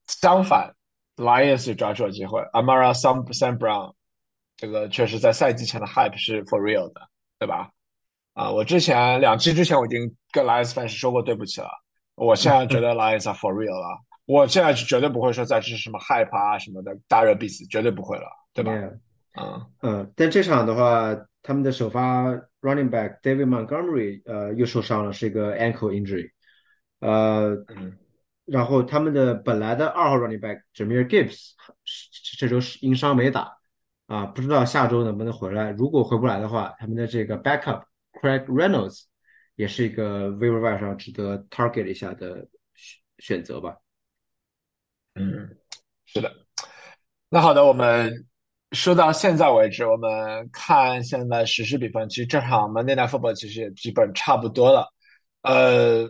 [0.06, 0.72] 相反
[1.16, 3.92] ，Lions 抓住了机会，Amara Sam Sam Brown，
[4.56, 7.00] 这个确实在赛季前的 hype 是 for real 的，
[7.40, 7.72] 对吧？
[8.34, 11.68] 啊，我之前两期之前我已经跟 Lions fans 说过对不起了，
[12.14, 18.72] 我现在觉得 Lions are for real 了，我现在是绝对不会说再是什么 hype 啊什么的大热必死，绝对不会了，对吧？
[19.32, 22.26] 啊，嗯，但这场的话，他们的首发
[22.60, 26.30] running back David Montgomery 呃又受伤了，是一个 ankle injury，
[26.98, 27.56] 呃，
[28.44, 31.52] 然后他们的本来的二号 running back Jameer Gibbs
[32.38, 33.56] 这周是因伤没打，
[34.06, 35.70] 啊，不知道下周能不能回来。
[35.70, 39.04] 如果回不来的话，他们的这个 backup Craig Reynolds
[39.54, 43.76] 也是一个 waiver wire 上值得 target 一下的选选择吧。
[45.14, 45.56] 嗯，
[46.04, 46.32] 是的。
[47.28, 48.26] 那好的，我们。
[48.72, 54.86] 说到现在为止，我们看现在实时比分，其实这场 Monday Night Football 其实也基本差不多了。
[55.42, 56.08] 呃，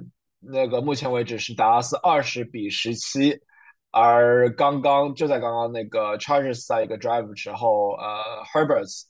[0.40, 3.34] 那个目前为止是达拉斯二十比十七，
[3.92, 9.04] 而刚刚就在刚刚那个 Chargers 在一个 drive 之后，呃，Herberts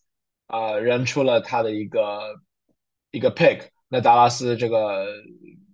[0.46, 2.20] 啊扔出了他的一个
[3.10, 5.06] 一个 pick，那达拉斯这个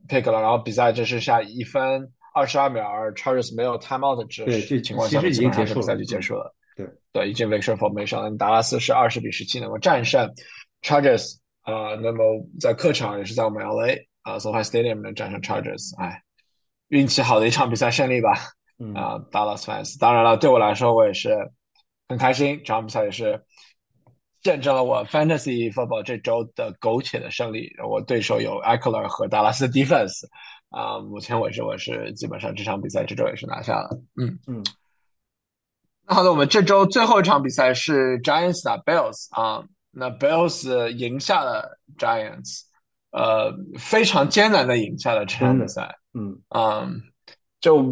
[0.09, 6.45] pick 了，然后比赛只剩下一分二十二秒，而 Chargers 没有 timeout 这情况下，基本上比赛就结束了。
[6.45, 6.59] 对
[7.12, 10.31] 对，已经 victory formation，达拉斯是二十比十七能够战胜
[10.83, 12.22] Chargers 啊，那么
[12.61, 16.22] 在客场也是在我们 LA 啊，SoFi Stadium 能战胜 Chargers，哎，
[16.89, 18.33] 运气好的一场比赛胜利吧，
[18.95, 21.37] 啊，Dallas fans，当然了，对我来说我也是
[22.09, 23.43] 很开心，这场比赛也是
[24.43, 30.26] 见证了我 Fantasy Football 这周的苟且的胜利，我对手有 Eckler 和达拉斯 Defense
[30.70, 34.39] 啊，目前为止我是基本上这场比赛这周也是拿下了，嗯。
[34.47, 34.62] 嗯。
[36.11, 42.62] 好的，我们这周最后一场比赛是 Giants 打 Bills 啊，那 Bills 赢下了 Giants，
[43.11, 46.40] 呃，非常艰难的赢下了这场比赛，嗯。
[46.48, 47.02] 嗯，
[47.61, 47.84] 就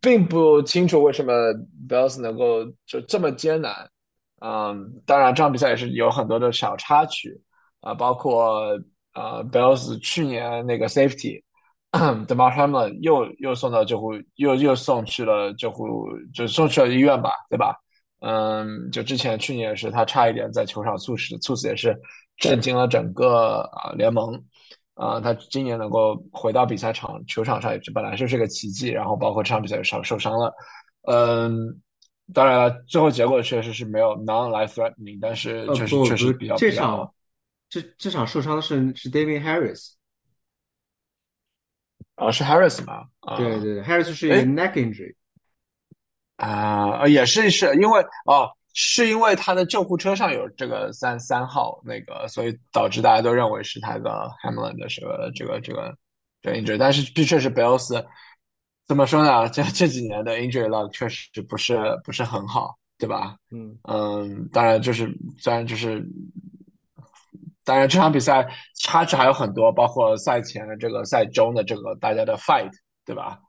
[0.00, 1.32] 并不清楚为什么
[1.86, 3.90] Bills 能够就这么艰难，
[4.40, 7.38] 嗯，当然这场比赛也是有很多的小插曲
[7.82, 8.78] 啊，包括
[9.12, 11.42] 呃 Bills 去年那个 Safety。
[12.26, 17.76] The m a r Hamlin 又又送到救护，又又送去了救护，就送去了医院吧，对吧？
[18.20, 21.96] 嗯，就之前去年也是，他差一点在球场猝死，猝死也是
[22.36, 24.42] 震惊了整个啊联盟。
[24.94, 28.88] 啊，他今年能够回到比赛场球场上，也是本来就是个奇迹。
[28.88, 30.52] 然后包括这场比赛受受伤了，
[31.08, 31.80] 嗯，
[32.32, 37.12] 当然了，最后结果确实是没有 non-life threatening，但是确实确实比较这场
[37.68, 39.94] 这这场受伤的是是 David Harris。
[42.16, 43.04] 啊，是 Harris 吗？
[43.36, 45.14] 对对对，Harris 是一个 neck injury。
[46.36, 55.96] 啊，也是是因为哦，是因为他的救护车上有这个三三号那个，所以导致大家都认为是他的 Hamlin 的这个这个这个
[56.40, 56.76] 这个 injury。
[56.78, 58.04] 但是的确是 Bills
[58.86, 59.48] 怎么说呢？
[59.48, 63.36] 这这几年的 injury luck 确实不是不是很好，对吧？
[63.50, 66.06] 嗯嗯，当然就是虽然就是。
[67.64, 68.46] 当然，这场比赛
[68.78, 72.70] 差距还有很多，包括赛前的这个、赛中的这个大家的 fight，
[73.04, 73.40] 对吧？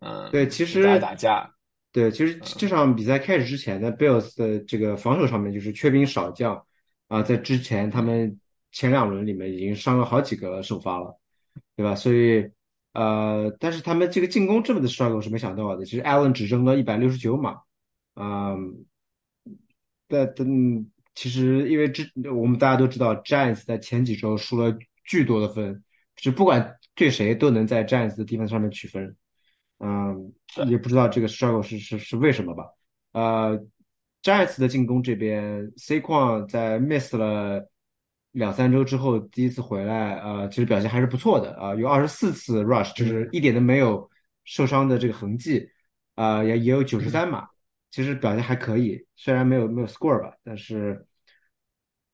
[0.00, 1.48] 嗯，对，其实打架，
[1.92, 6.64] 对，其实这场比赛开始之前呢，Bills 的这个防守上面就是缺兵少将
[7.08, 8.40] 啊，在之前他们
[8.72, 11.14] 前两轮里面已经伤了好几个首发了，
[11.76, 11.94] 对吧？
[11.94, 12.50] 所以
[12.92, 15.84] 呃，但是他们这个进攻这么的 struggle 我是没想到的。
[15.84, 17.60] 其实 Allen 只扔了一百六十九码，
[18.14, 18.84] 嗯，
[20.08, 25.82] 但嗯，其实因为这我们大家都知道，Giants 在前几周输了巨多的分，
[26.16, 29.14] 就不管对谁都能在 Giants 的地方上面取分，
[29.78, 30.32] 嗯，
[30.68, 32.64] 也不知道这个 struggle 是是是为什么吧？
[33.12, 33.60] 呃
[34.22, 37.68] ，Giants 的进攻这边，C 矿在 miss 了
[38.32, 44.08] 两三周之后第一次回来，呃，其实表现还是不错的啊，有二十四次 rush，就是一点都没有
[44.44, 45.68] 受伤的这个痕迹，
[46.14, 47.48] 啊，也也有九十三码。
[47.90, 51.06] 其实表现还可以，虽然没有没有 score 吧，但是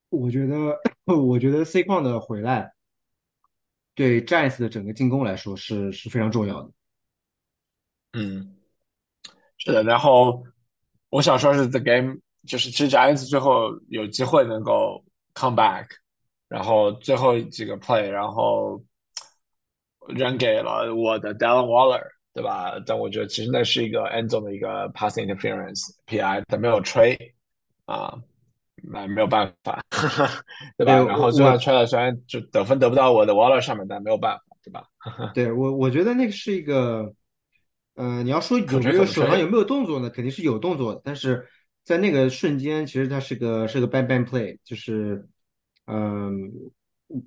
[0.09, 2.71] 我觉得 我觉得 C 矿的回来
[3.93, 6.71] 对 Giants 的整个进攻来说是是非常重要的。
[8.13, 8.55] 嗯，
[9.57, 9.83] 是的。
[9.83, 10.43] 然后
[11.09, 12.17] 我想说是 the game，
[12.47, 15.03] 就是其实 Giants 最后有机会能够
[15.35, 15.87] come back，
[16.47, 18.83] 然后最后几个 play，然后
[20.07, 22.16] 扔给了我的 Dallin Waller。
[22.37, 22.75] 对吧？
[22.85, 27.17] 但我觉得其实那是一个 end zone 的一个 pass interference PI，他没有吹
[27.85, 28.13] 啊，
[28.83, 29.83] 那没有办法，
[30.77, 31.03] 对吧？
[31.03, 34.85] 然后就算吹了，虽然就得分得不到我的 Waller 上面，但没有办法，对吧？
[35.33, 37.11] 对我，我觉得那个是一个，
[37.95, 40.07] 呃，你要说有没有手上有没有动作呢？
[40.11, 41.43] 肯定是有动作的，但是
[41.83, 45.27] 在那个瞬间，其实它是个是个 bang bang play，就是，
[45.87, 46.51] 嗯，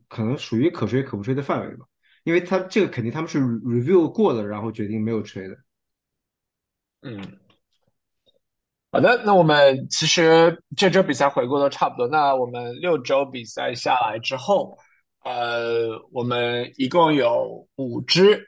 [0.06, 1.84] 可能属于可吹可不吹的范围吧。
[2.30, 5.56] 因为他这个肯定他们是 review 过的，然后决定没有吹的。
[7.02, 7.20] 嗯，
[8.92, 12.06] 好的，那我们其实这周比赛回顾都差不多。
[12.06, 14.78] 那我们六周比赛下来之后，
[15.24, 18.46] 呃，我们一共有五支，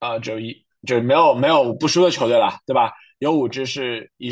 [0.00, 0.52] 啊，就一
[0.84, 2.92] 就没有没有不输的球队了，对吧？
[3.20, 4.30] 有五支是一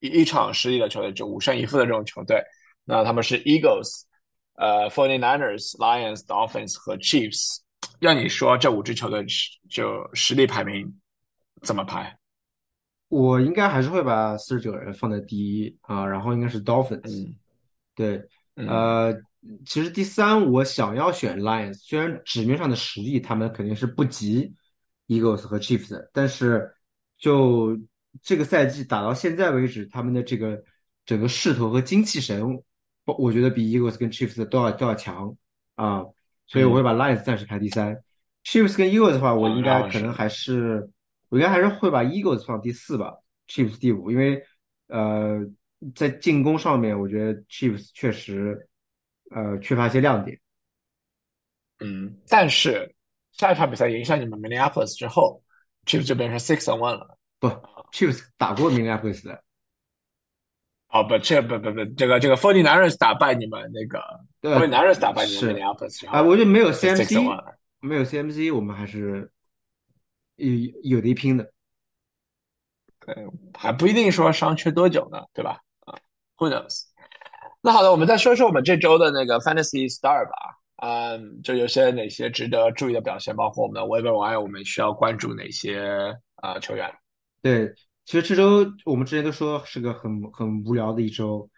[0.00, 2.42] 一一场失利的球队，就五胜一负的这种球队。
[2.84, 4.02] 那他们是 Eagles、
[4.54, 7.63] 呃 Forty Niners、Lions、Dolphins 和 Chiefs。
[8.00, 9.24] 要你说这五支球队
[9.70, 10.94] 就实力排名
[11.62, 12.18] 怎么排？
[13.08, 17.34] 我应该还是会把四十九人放在第一啊，然后应该是 Dolphins。
[17.94, 18.26] 对，
[18.56, 19.14] 呃，
[19.64, 24.52] 其实第三我想要选 Lions，虽然纸面上的实力他们肯定是不及
[25.06, 26.74] Eagles 和 Chiefs，但是
[27.16, 27.78] 就
[28.22, 30.60] 这个赛季打到现在为止，他们的这个
[31.06, 32.42] 整个势头和精气神，
[33.04, 35.36] 我觉得比 Eagles 跟 Chiefs 都要都要强
[35.76, 36.04] 啊。
[36.46, 37.96] 所以我会把 Lions 暂时排第三
[38.44, 40.90] ，Chiefs 跟 Eagles 的话，我应该可能还是，
[41.28, 43.14] 我应该还是会把 Eagles 放第四吧
[43.48, 44.42] ，Chiefs 第五，因为
[44.88, 45.40] 呃，
[45.94, 48.68] 在进攻上面，我觉得 Chiefs 确实
[49.30, 50.40] 呃缺乏一些亮点。
[51.80, 52.94] 嗯，但是
[53.32, 55.42] 下一场比赛赢下你们 Minneapolis 之后
[55.86, 57.18] ，Chiefs 就变成 six and one 了。
[57.38, 57.48] 不
[57.92, 59.43] ，Chiefs 打过 Minneapolis 的。
[60.94, 63.98] 哦不，这不不不，这个这个 Forty Niners 打败你们那个
[64.40, 67.20] Forty Niners 打败你们 Minneapolis 啊，我觉得没有 CMC，
[67.80, 69.28] 没有 CMC，我们还是
[70.36, 70.48] 有
[70.84, 71.50] 有的一拼的。
[73.04, 73.26] 对，
[73.58, 75.58] 还不一定说伤缺多久呢，对吧？
[75.80, 75.98] 啊
[76.38, 76.84] ，Who knows？
[77.60, 80.60] 那好的，我们再说说我们这周的那个 Fantasy Star 吧。
[80.76, 86.88] 嗯，就有些哪些值得注意的表现，包括我们的 Waiver Wire，我们需要关注哪些啊球员？
[87.42, 87.74] 对。
[88.04, 91.48] 其实这周我们之前都说是个很很无聊的一周，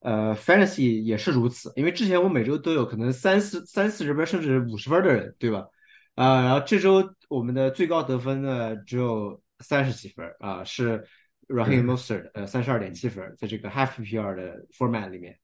[0.00, 5.66] 呃，Fantasy 也是如此，因为之前我每周都有可能三四三四十分甚至五十分的人，对吧？
[6.14, 11.04] 啊，然后这周我们的最高得分呢只有三十几分啊，是
[11.48, 15.36] Raheem Mostert，呃，三十二点七分，在这个 Half PPR 的 Format 里面，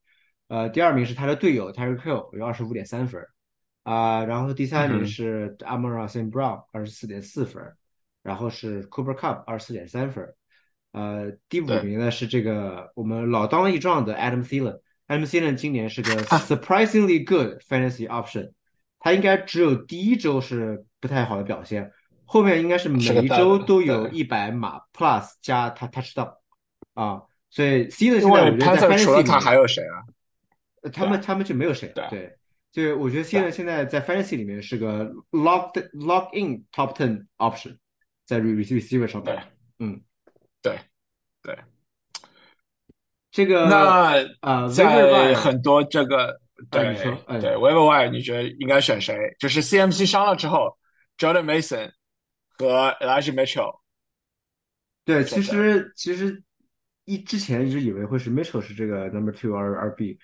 [0.47, 3.21] 呃，第二名是他的队友 Terry Hill 有二十五点三分，
[3.83, 7.63] 啊，然后第三名是 Amara St Brown，二十四点四分，
[8.23, 10.33] 然后是 Cooper Cup，二十四点三分。
[10.93, 14.79] 呃，第五名呢是这个我们老当益壮的 Adam Thielen。
[15.09, 18.53] Adam Thielen 今年是个 surprisingly good fantasy option。
[18.99, 21.91] 他应该只有第一周是不太好的表现，
[22.25, 26.35] 后面应该是每一周都有一百码 plus 加他 touchdown
[26.95, 27.23] 啊。
[27.51, 30.91] 所以 Thielen 现在我觉得在 fantasy 除了他还有谁啊？
[30.93, 32.09] 他们他们就没有谁了。
[32.11, 32.37] 对，
[32.71, 37.77] 就我觉得 Thielen 现在在 fantasy 里面是个 locked lock in top ten option，
[38.25, 39.43] 在 receiver 上面。
[39.79, 40.01] 嗯。
[40.63, 40.79] 对，
[41.43, 41.59] 对，
[43.33, 46.41] 这个那啊，在很多这个
[46.71, 46.95] 对
[47.41, 49.17] 对 w e b e r Y，你觉得应该选谁？
[49.41, 50.79] 就是 CMC 伤了之后
[51.19, 51.91] ，Jordan Mason
[52.57, 53.81] 和 Elijah Mitchell。
[55.05, 56.43] 对，其实其实
[57.05, 60.17] 一之前一直以为会是 Mitchell 是这个 Number Two 二二 B，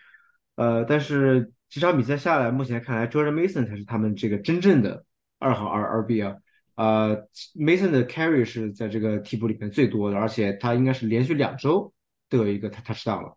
[0.54, 5.04] 呃，但是几场比赛下来，目前看来 Jordan Mason 才是他们这个真正的
[5.40, 6.36] 二号二二 B 啊。
[6.78, 7.26] 呃
[7.56, 11.92] ，Mason 的 carry 是在这个替补里面最多的，而且他应该是连续两周
[12.28, 13.36] 都有一个他 touchdown 了，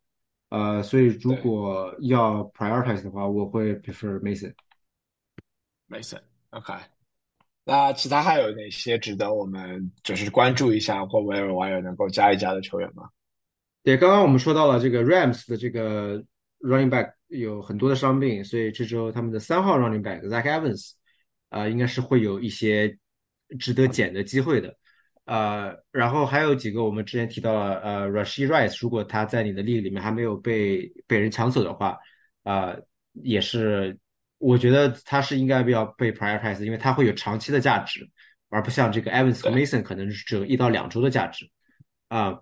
[0.50, 4.54] 呃，所以如果要 prioritize 的话，我会 prefer Mason。
[5.90, 6.72] Mason，OK。
[7.64, 13.10] 那其他还有哪些值得我们就是关注一下或 w i r e 能够加一加的球员吗？
[13.82, 16.24] 对，刚刚我们说到了这个 Rams 的这个
[16.60, 20.92] running back 有很多的伤病，所以这周他们的三号 running back Zach Evans
[21.50, 22.96] 啊，应该是会有一些
[23.60, 24.76] 值得捡的机会的。
[25.26, 31.98] 呃，然后还有几个我们之前提到了，呃，Rashid Rice，如果他在你的 league 里面还没有被被人抢走的话，
[32.44, 32.76] 啊，
[33.14, 33.98] 也是。
[34.44, 38.10] 我觉得他是应该不要被 prioritize，因为他会有长期的价值，
[38.50, 41.48] 而不像这个 Evans 和 Mason 可能是只有一到两周的价值
[42.08, 42.40] 啊。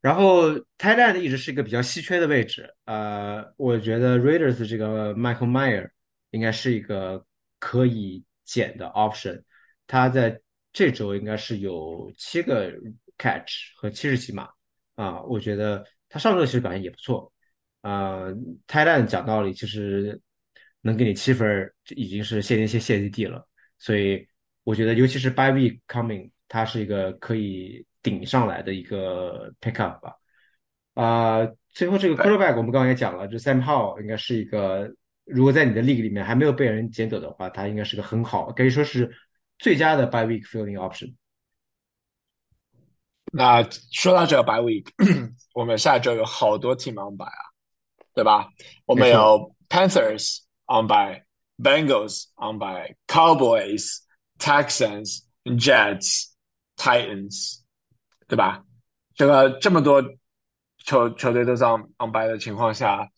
[0.00, 5.90] 然后 Thailand 一直是一个比较稀缺的位置，呃，我觉得 Raiders 这个 Michael Mayer
[6.30, 7.26] 应该是一个
[7.58, 9.42] 可以捡的 option。
[9.88, 10.40] 他在
[10.72, 12.72] 这周应该是有七个
[13.18, 14.48] catch 和七十几码
[14.94, 17.32] 啊，我觉得他上周其实表现也不错
[17.82, 18.26] 啊。
[18.66, 20.20] Thailand 讲道理其实。
[20.82, 23.46] 能给你七分，这已经是谢天谢谢天地了。
[23.78, 24.26] 所以
[24.64, 30.16] 我觉得，尤其是 by week coming，它是一个可以顶上来的一个 pick up 吧。
[30.94, 34.90] 啊，最后这个 quarterback 我们刚刚也讲了，这 Sam Howell 应该是一个，
[35.26, 39.14] 如果在你的 league 里面还没有被人捡走的话，他应该是个很好，可以说是
[39.60, 41.14] 最佳的 by week filling option。
[43.32, 44.86] 那说到这个 by week，
[45.54, 47.52] 我们下周有好多 team on by 啊，
[48.14, 48.48] 对吧？
[48.86, 50.40] 我们有 Panthers。
[50.70, 51.20] on by
[51.58, 54.02] Bengals, on by Cowboys,
[54.38, 56.28] Texans, Jets,
[56.76, 57.62] Titans，
[58.28, 58.64] 对吧？
[59.16, 60.00] 这个这么多
[60.84, 63.10] 球球队都在 on by 的情况下，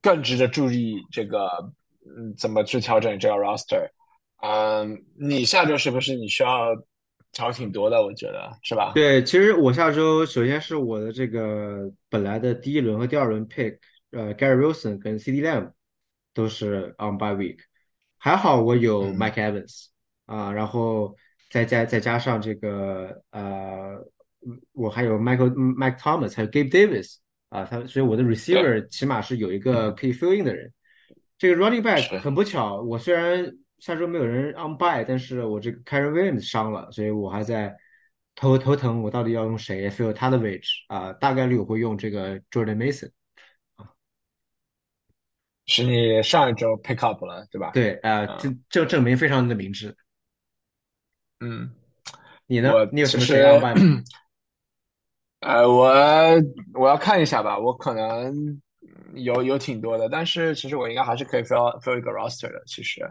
[0.00, 1.70] 更值得注意这个
[2.16, 3.90] 嗯怎么去调整这个 roster。
[4.46, 6.76] 嗯，你下周是不是你需要
[7.32, 8.02] 调挺多的？
[8.02, 8.92] 我觉得是吧？
[8.94, 13.78] 对，其实我下周首先是我的这个本来的第一轮和第二轮 pick，
[14.10, 15.72] 呃，Gary Wilson 跟 CD Lamb。
[16.36, 17.58] 都是 on by week，
[18.18, 19.86] 还好我有 Mike Evans
[20.26, 21.14] 啊，然后
[21.48, 24.04] 再加再加上这个呃，
[24.72, 27.18] 我还有 Michael Mike Thomas，还有 Gabe Davis
[27.50, 30.72] 啊，他所以我的 receiver 起码是有一个可以 fill in 的人。
[31.38, 37.76] 这个 running back 很不巧，我虽然下周没有人 on by，但是我这个 Karen Williams 伤了，所以我还在
[38.34, 41.12] 头头疼，我到底要用谁 fill 他的位置啊？
[41.14, 43.10] 大概率我会用这个 Jordan Mason
[43.76, 43.90] 啊。
[45.66, 47.70] 是你上一周 pick up 了，对吧？
[47.72, 49.96] 对，呃，这这证明非常的明智。
[51.40, 51.74] 嗯，
[52.46, 52.70] 你呢？
[52.92, 53.74] 你有什么其要办？
[55.40, 55.92] 呃，我
[56.72, 58.60] 我要看一下吧，我可能
[59.14, 62.62] 有有挺多的，但是其实我应该还是可以 fill fill 一个 roster 的。
[62.66, 63.02] 其实，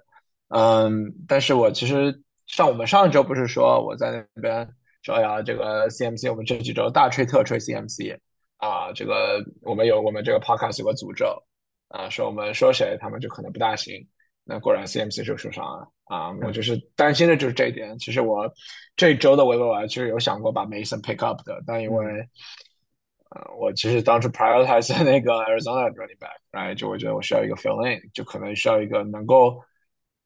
[0.56, 4.68] 嗯，但是我其实上我们上周不是说我在那边
[5.02, 8.18] 说呀，这个 CMC，我们这几周大吹特吹 CMC
[8.58, 11.42] 啊，这个我们有我们这个 podcast 有个诅咒。
[11.90, 14.04] 啊，说我们说谁，他们就可能不大行。
[14.44, 16.32] 那果然 CMC 就受伤了啊！
[16.42, 17.96] 我就是担心的就是这一点。
[18.00, 18.52] 其实我
[18.96, 22.06] 这周的维维尔其实有想过把 Mason pick up 的，但因为
[23.30, 29.62] 呃，我其实当初 prioritize 那个 Arizona running back，right？，就我觉得我需要一个 fill in，就可能需要一个能够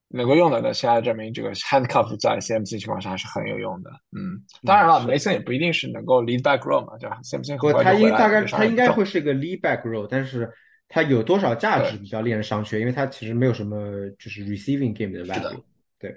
[0.09, 0.61] 能够用的。
[0.61, 3.89] 那现在证明这个 handcuff 在 CMC 情况下还是很有用的。
[4.17, 10.51] 嗯，当然了，Mason 也不一定是能够 lead back row 嘛，对吧？CMC 不，他应大概他应该会是一个 lead back row，但是。
[10.89, 13.77] 他有多少价值比较令人商榷，因为他其实没有什么
[14.17, 15.61] 就是 receiving game 的 value。
[15.99, 16.09] 对，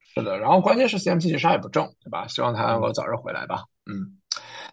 [0.00, 0.36] 是的。
[0.36, 2.26] 然后关键是 CMC 其实也不重，对吧？
[2.26, 3.62] 希望他能够早日回来吧。
[3.86, 4.18] 嗯。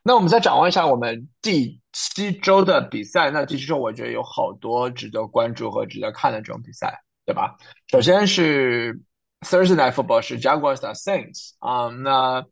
[0.01, 3.29] 那我们再展望一下我们第七周的比赛。
[3.29, 7.55] 那第七周我觉得有好多值得关注和值得看的这种比赛，对吧？
[7.91, 8.99] 首先是
[9.41, 11.89] Thursday Night Football 是 Jaguars 打 Saints 啊。
[11.89, 12.43] 那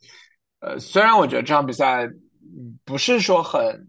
[0.59, 2.07] 呃，虽然我觉得这场比赛
[2.85, 3.87] 不是说很。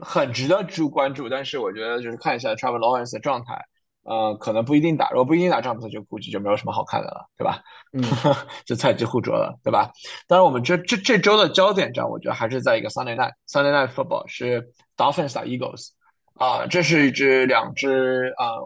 [0.00, 3.54] 很值得注关注，但是我觉得就是看一下 Travel Lawrence 的状态，
[4.02, 7.62] 呃，可能不一定打，如果不一定打这场比赛，就估计就没有什么好看的了，对吧？
[7.92, 8.02] 嗯，
[8.66, 9.90] 就菜鸡互啄了，对吧？
[10.26, 15.90] 当然，我们这这这周的焦点战，我觉得还是在一个 Sunday Night，Sunday Night Football 是 Dolphins 打 Eagles，
[16.34, 18.58] 啊，这是一支两支啊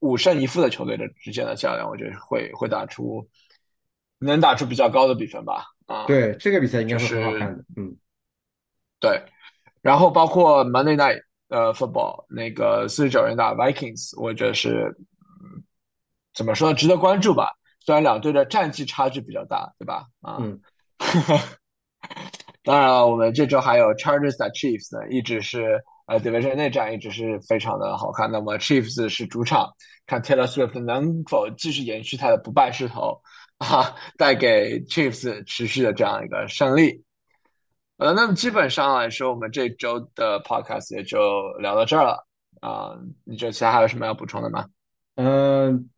[0.00, 3.28] 五胜一负的球队的之间的较量，我觉得会会打出
[4.18, 5.64] 能打出比较高的比分吧？
[5.86, 7.96] 啊，对，这个比赛应该是很好看的，嗯，
[9.00, 9.22] 对。
[9.82, 14.96] 然后包括 Monday Night 呃 Football 那个四十九人打 Vikings，我觉得是
[16.34, 16.74] 怎么说呢？
[16.76, 17.52] 值得关注吧。
[17.78, 20.06] 虽然两队的战绩差距比较大，对吧？
[20.22, 20.42] 啊，
[22.64, 28.30] 当然了，我们这周还有 Chargers 打 Chiefs 呢，一直是呃 Division 内战，一直是非常的好看。
[28.30, 29.68] 那么 Chiefs 是主场，
[30.06, 33.20] 看 Taylor Swift 能否继续延续他的不败势头
[33.58, 37.02] 啊，带给 Chiefs 持续的这样一个胜利。
[37.98, 41.18] 呃，那么基本上来说，我们这周的 podcast 也就
[41.58, 42.26] 聊到这儿了
[42.60, 42.94] 啊。
[43.24, 44.66] 你觉得其他还有什么要补充的吗？
[45.14, 45.88] 嗯，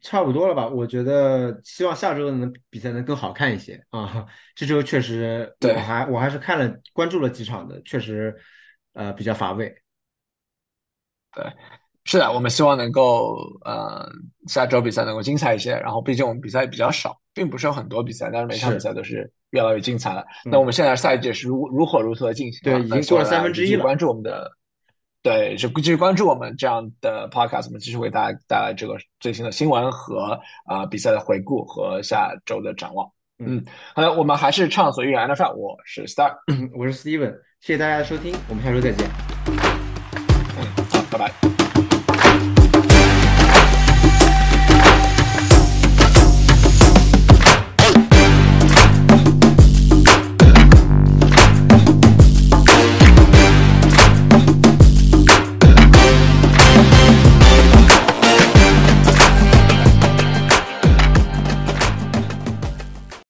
[0.00, 0.66] 差不多了吧？
[0.66, 4.26] 我觉得希望下周能比赛能更好看一些啊。
[4.56, 8.36] 这周确实，我还我还是看了关注了几场的，确实
[8.96, 9.72] 呃比较乏味。
[11.32, 11.44] 对。
[12.08, 14.08] 是的，我们希望能够呃
[14.46, 15.72] 下周比赛能够精彩一些。
[15.72, 20.24] 然后，毕竟我们比赛比较少，并不是有很多比赛，但是每场比赛都是越来越精彩了。
[20.44, 23.82] 那我们现在赛季是如如火如荼的进行，对，已经过了三分之一了。
[23.82, 24.48] 关注我们的，
[25.20, 33.10] 对，就继续关注我们这样的 podcast，我们继续为大家带来这个最新的新闻和啊比赛的回顾和下周的展望。
[33.40, 33.64] 嗯，
[33.96, 36.36] 好的，我们还是畅所欲言 NFL，我是 Star，
[36.78, 39.35] 我是 Steven，谢谢大家的收听，我们下周再见。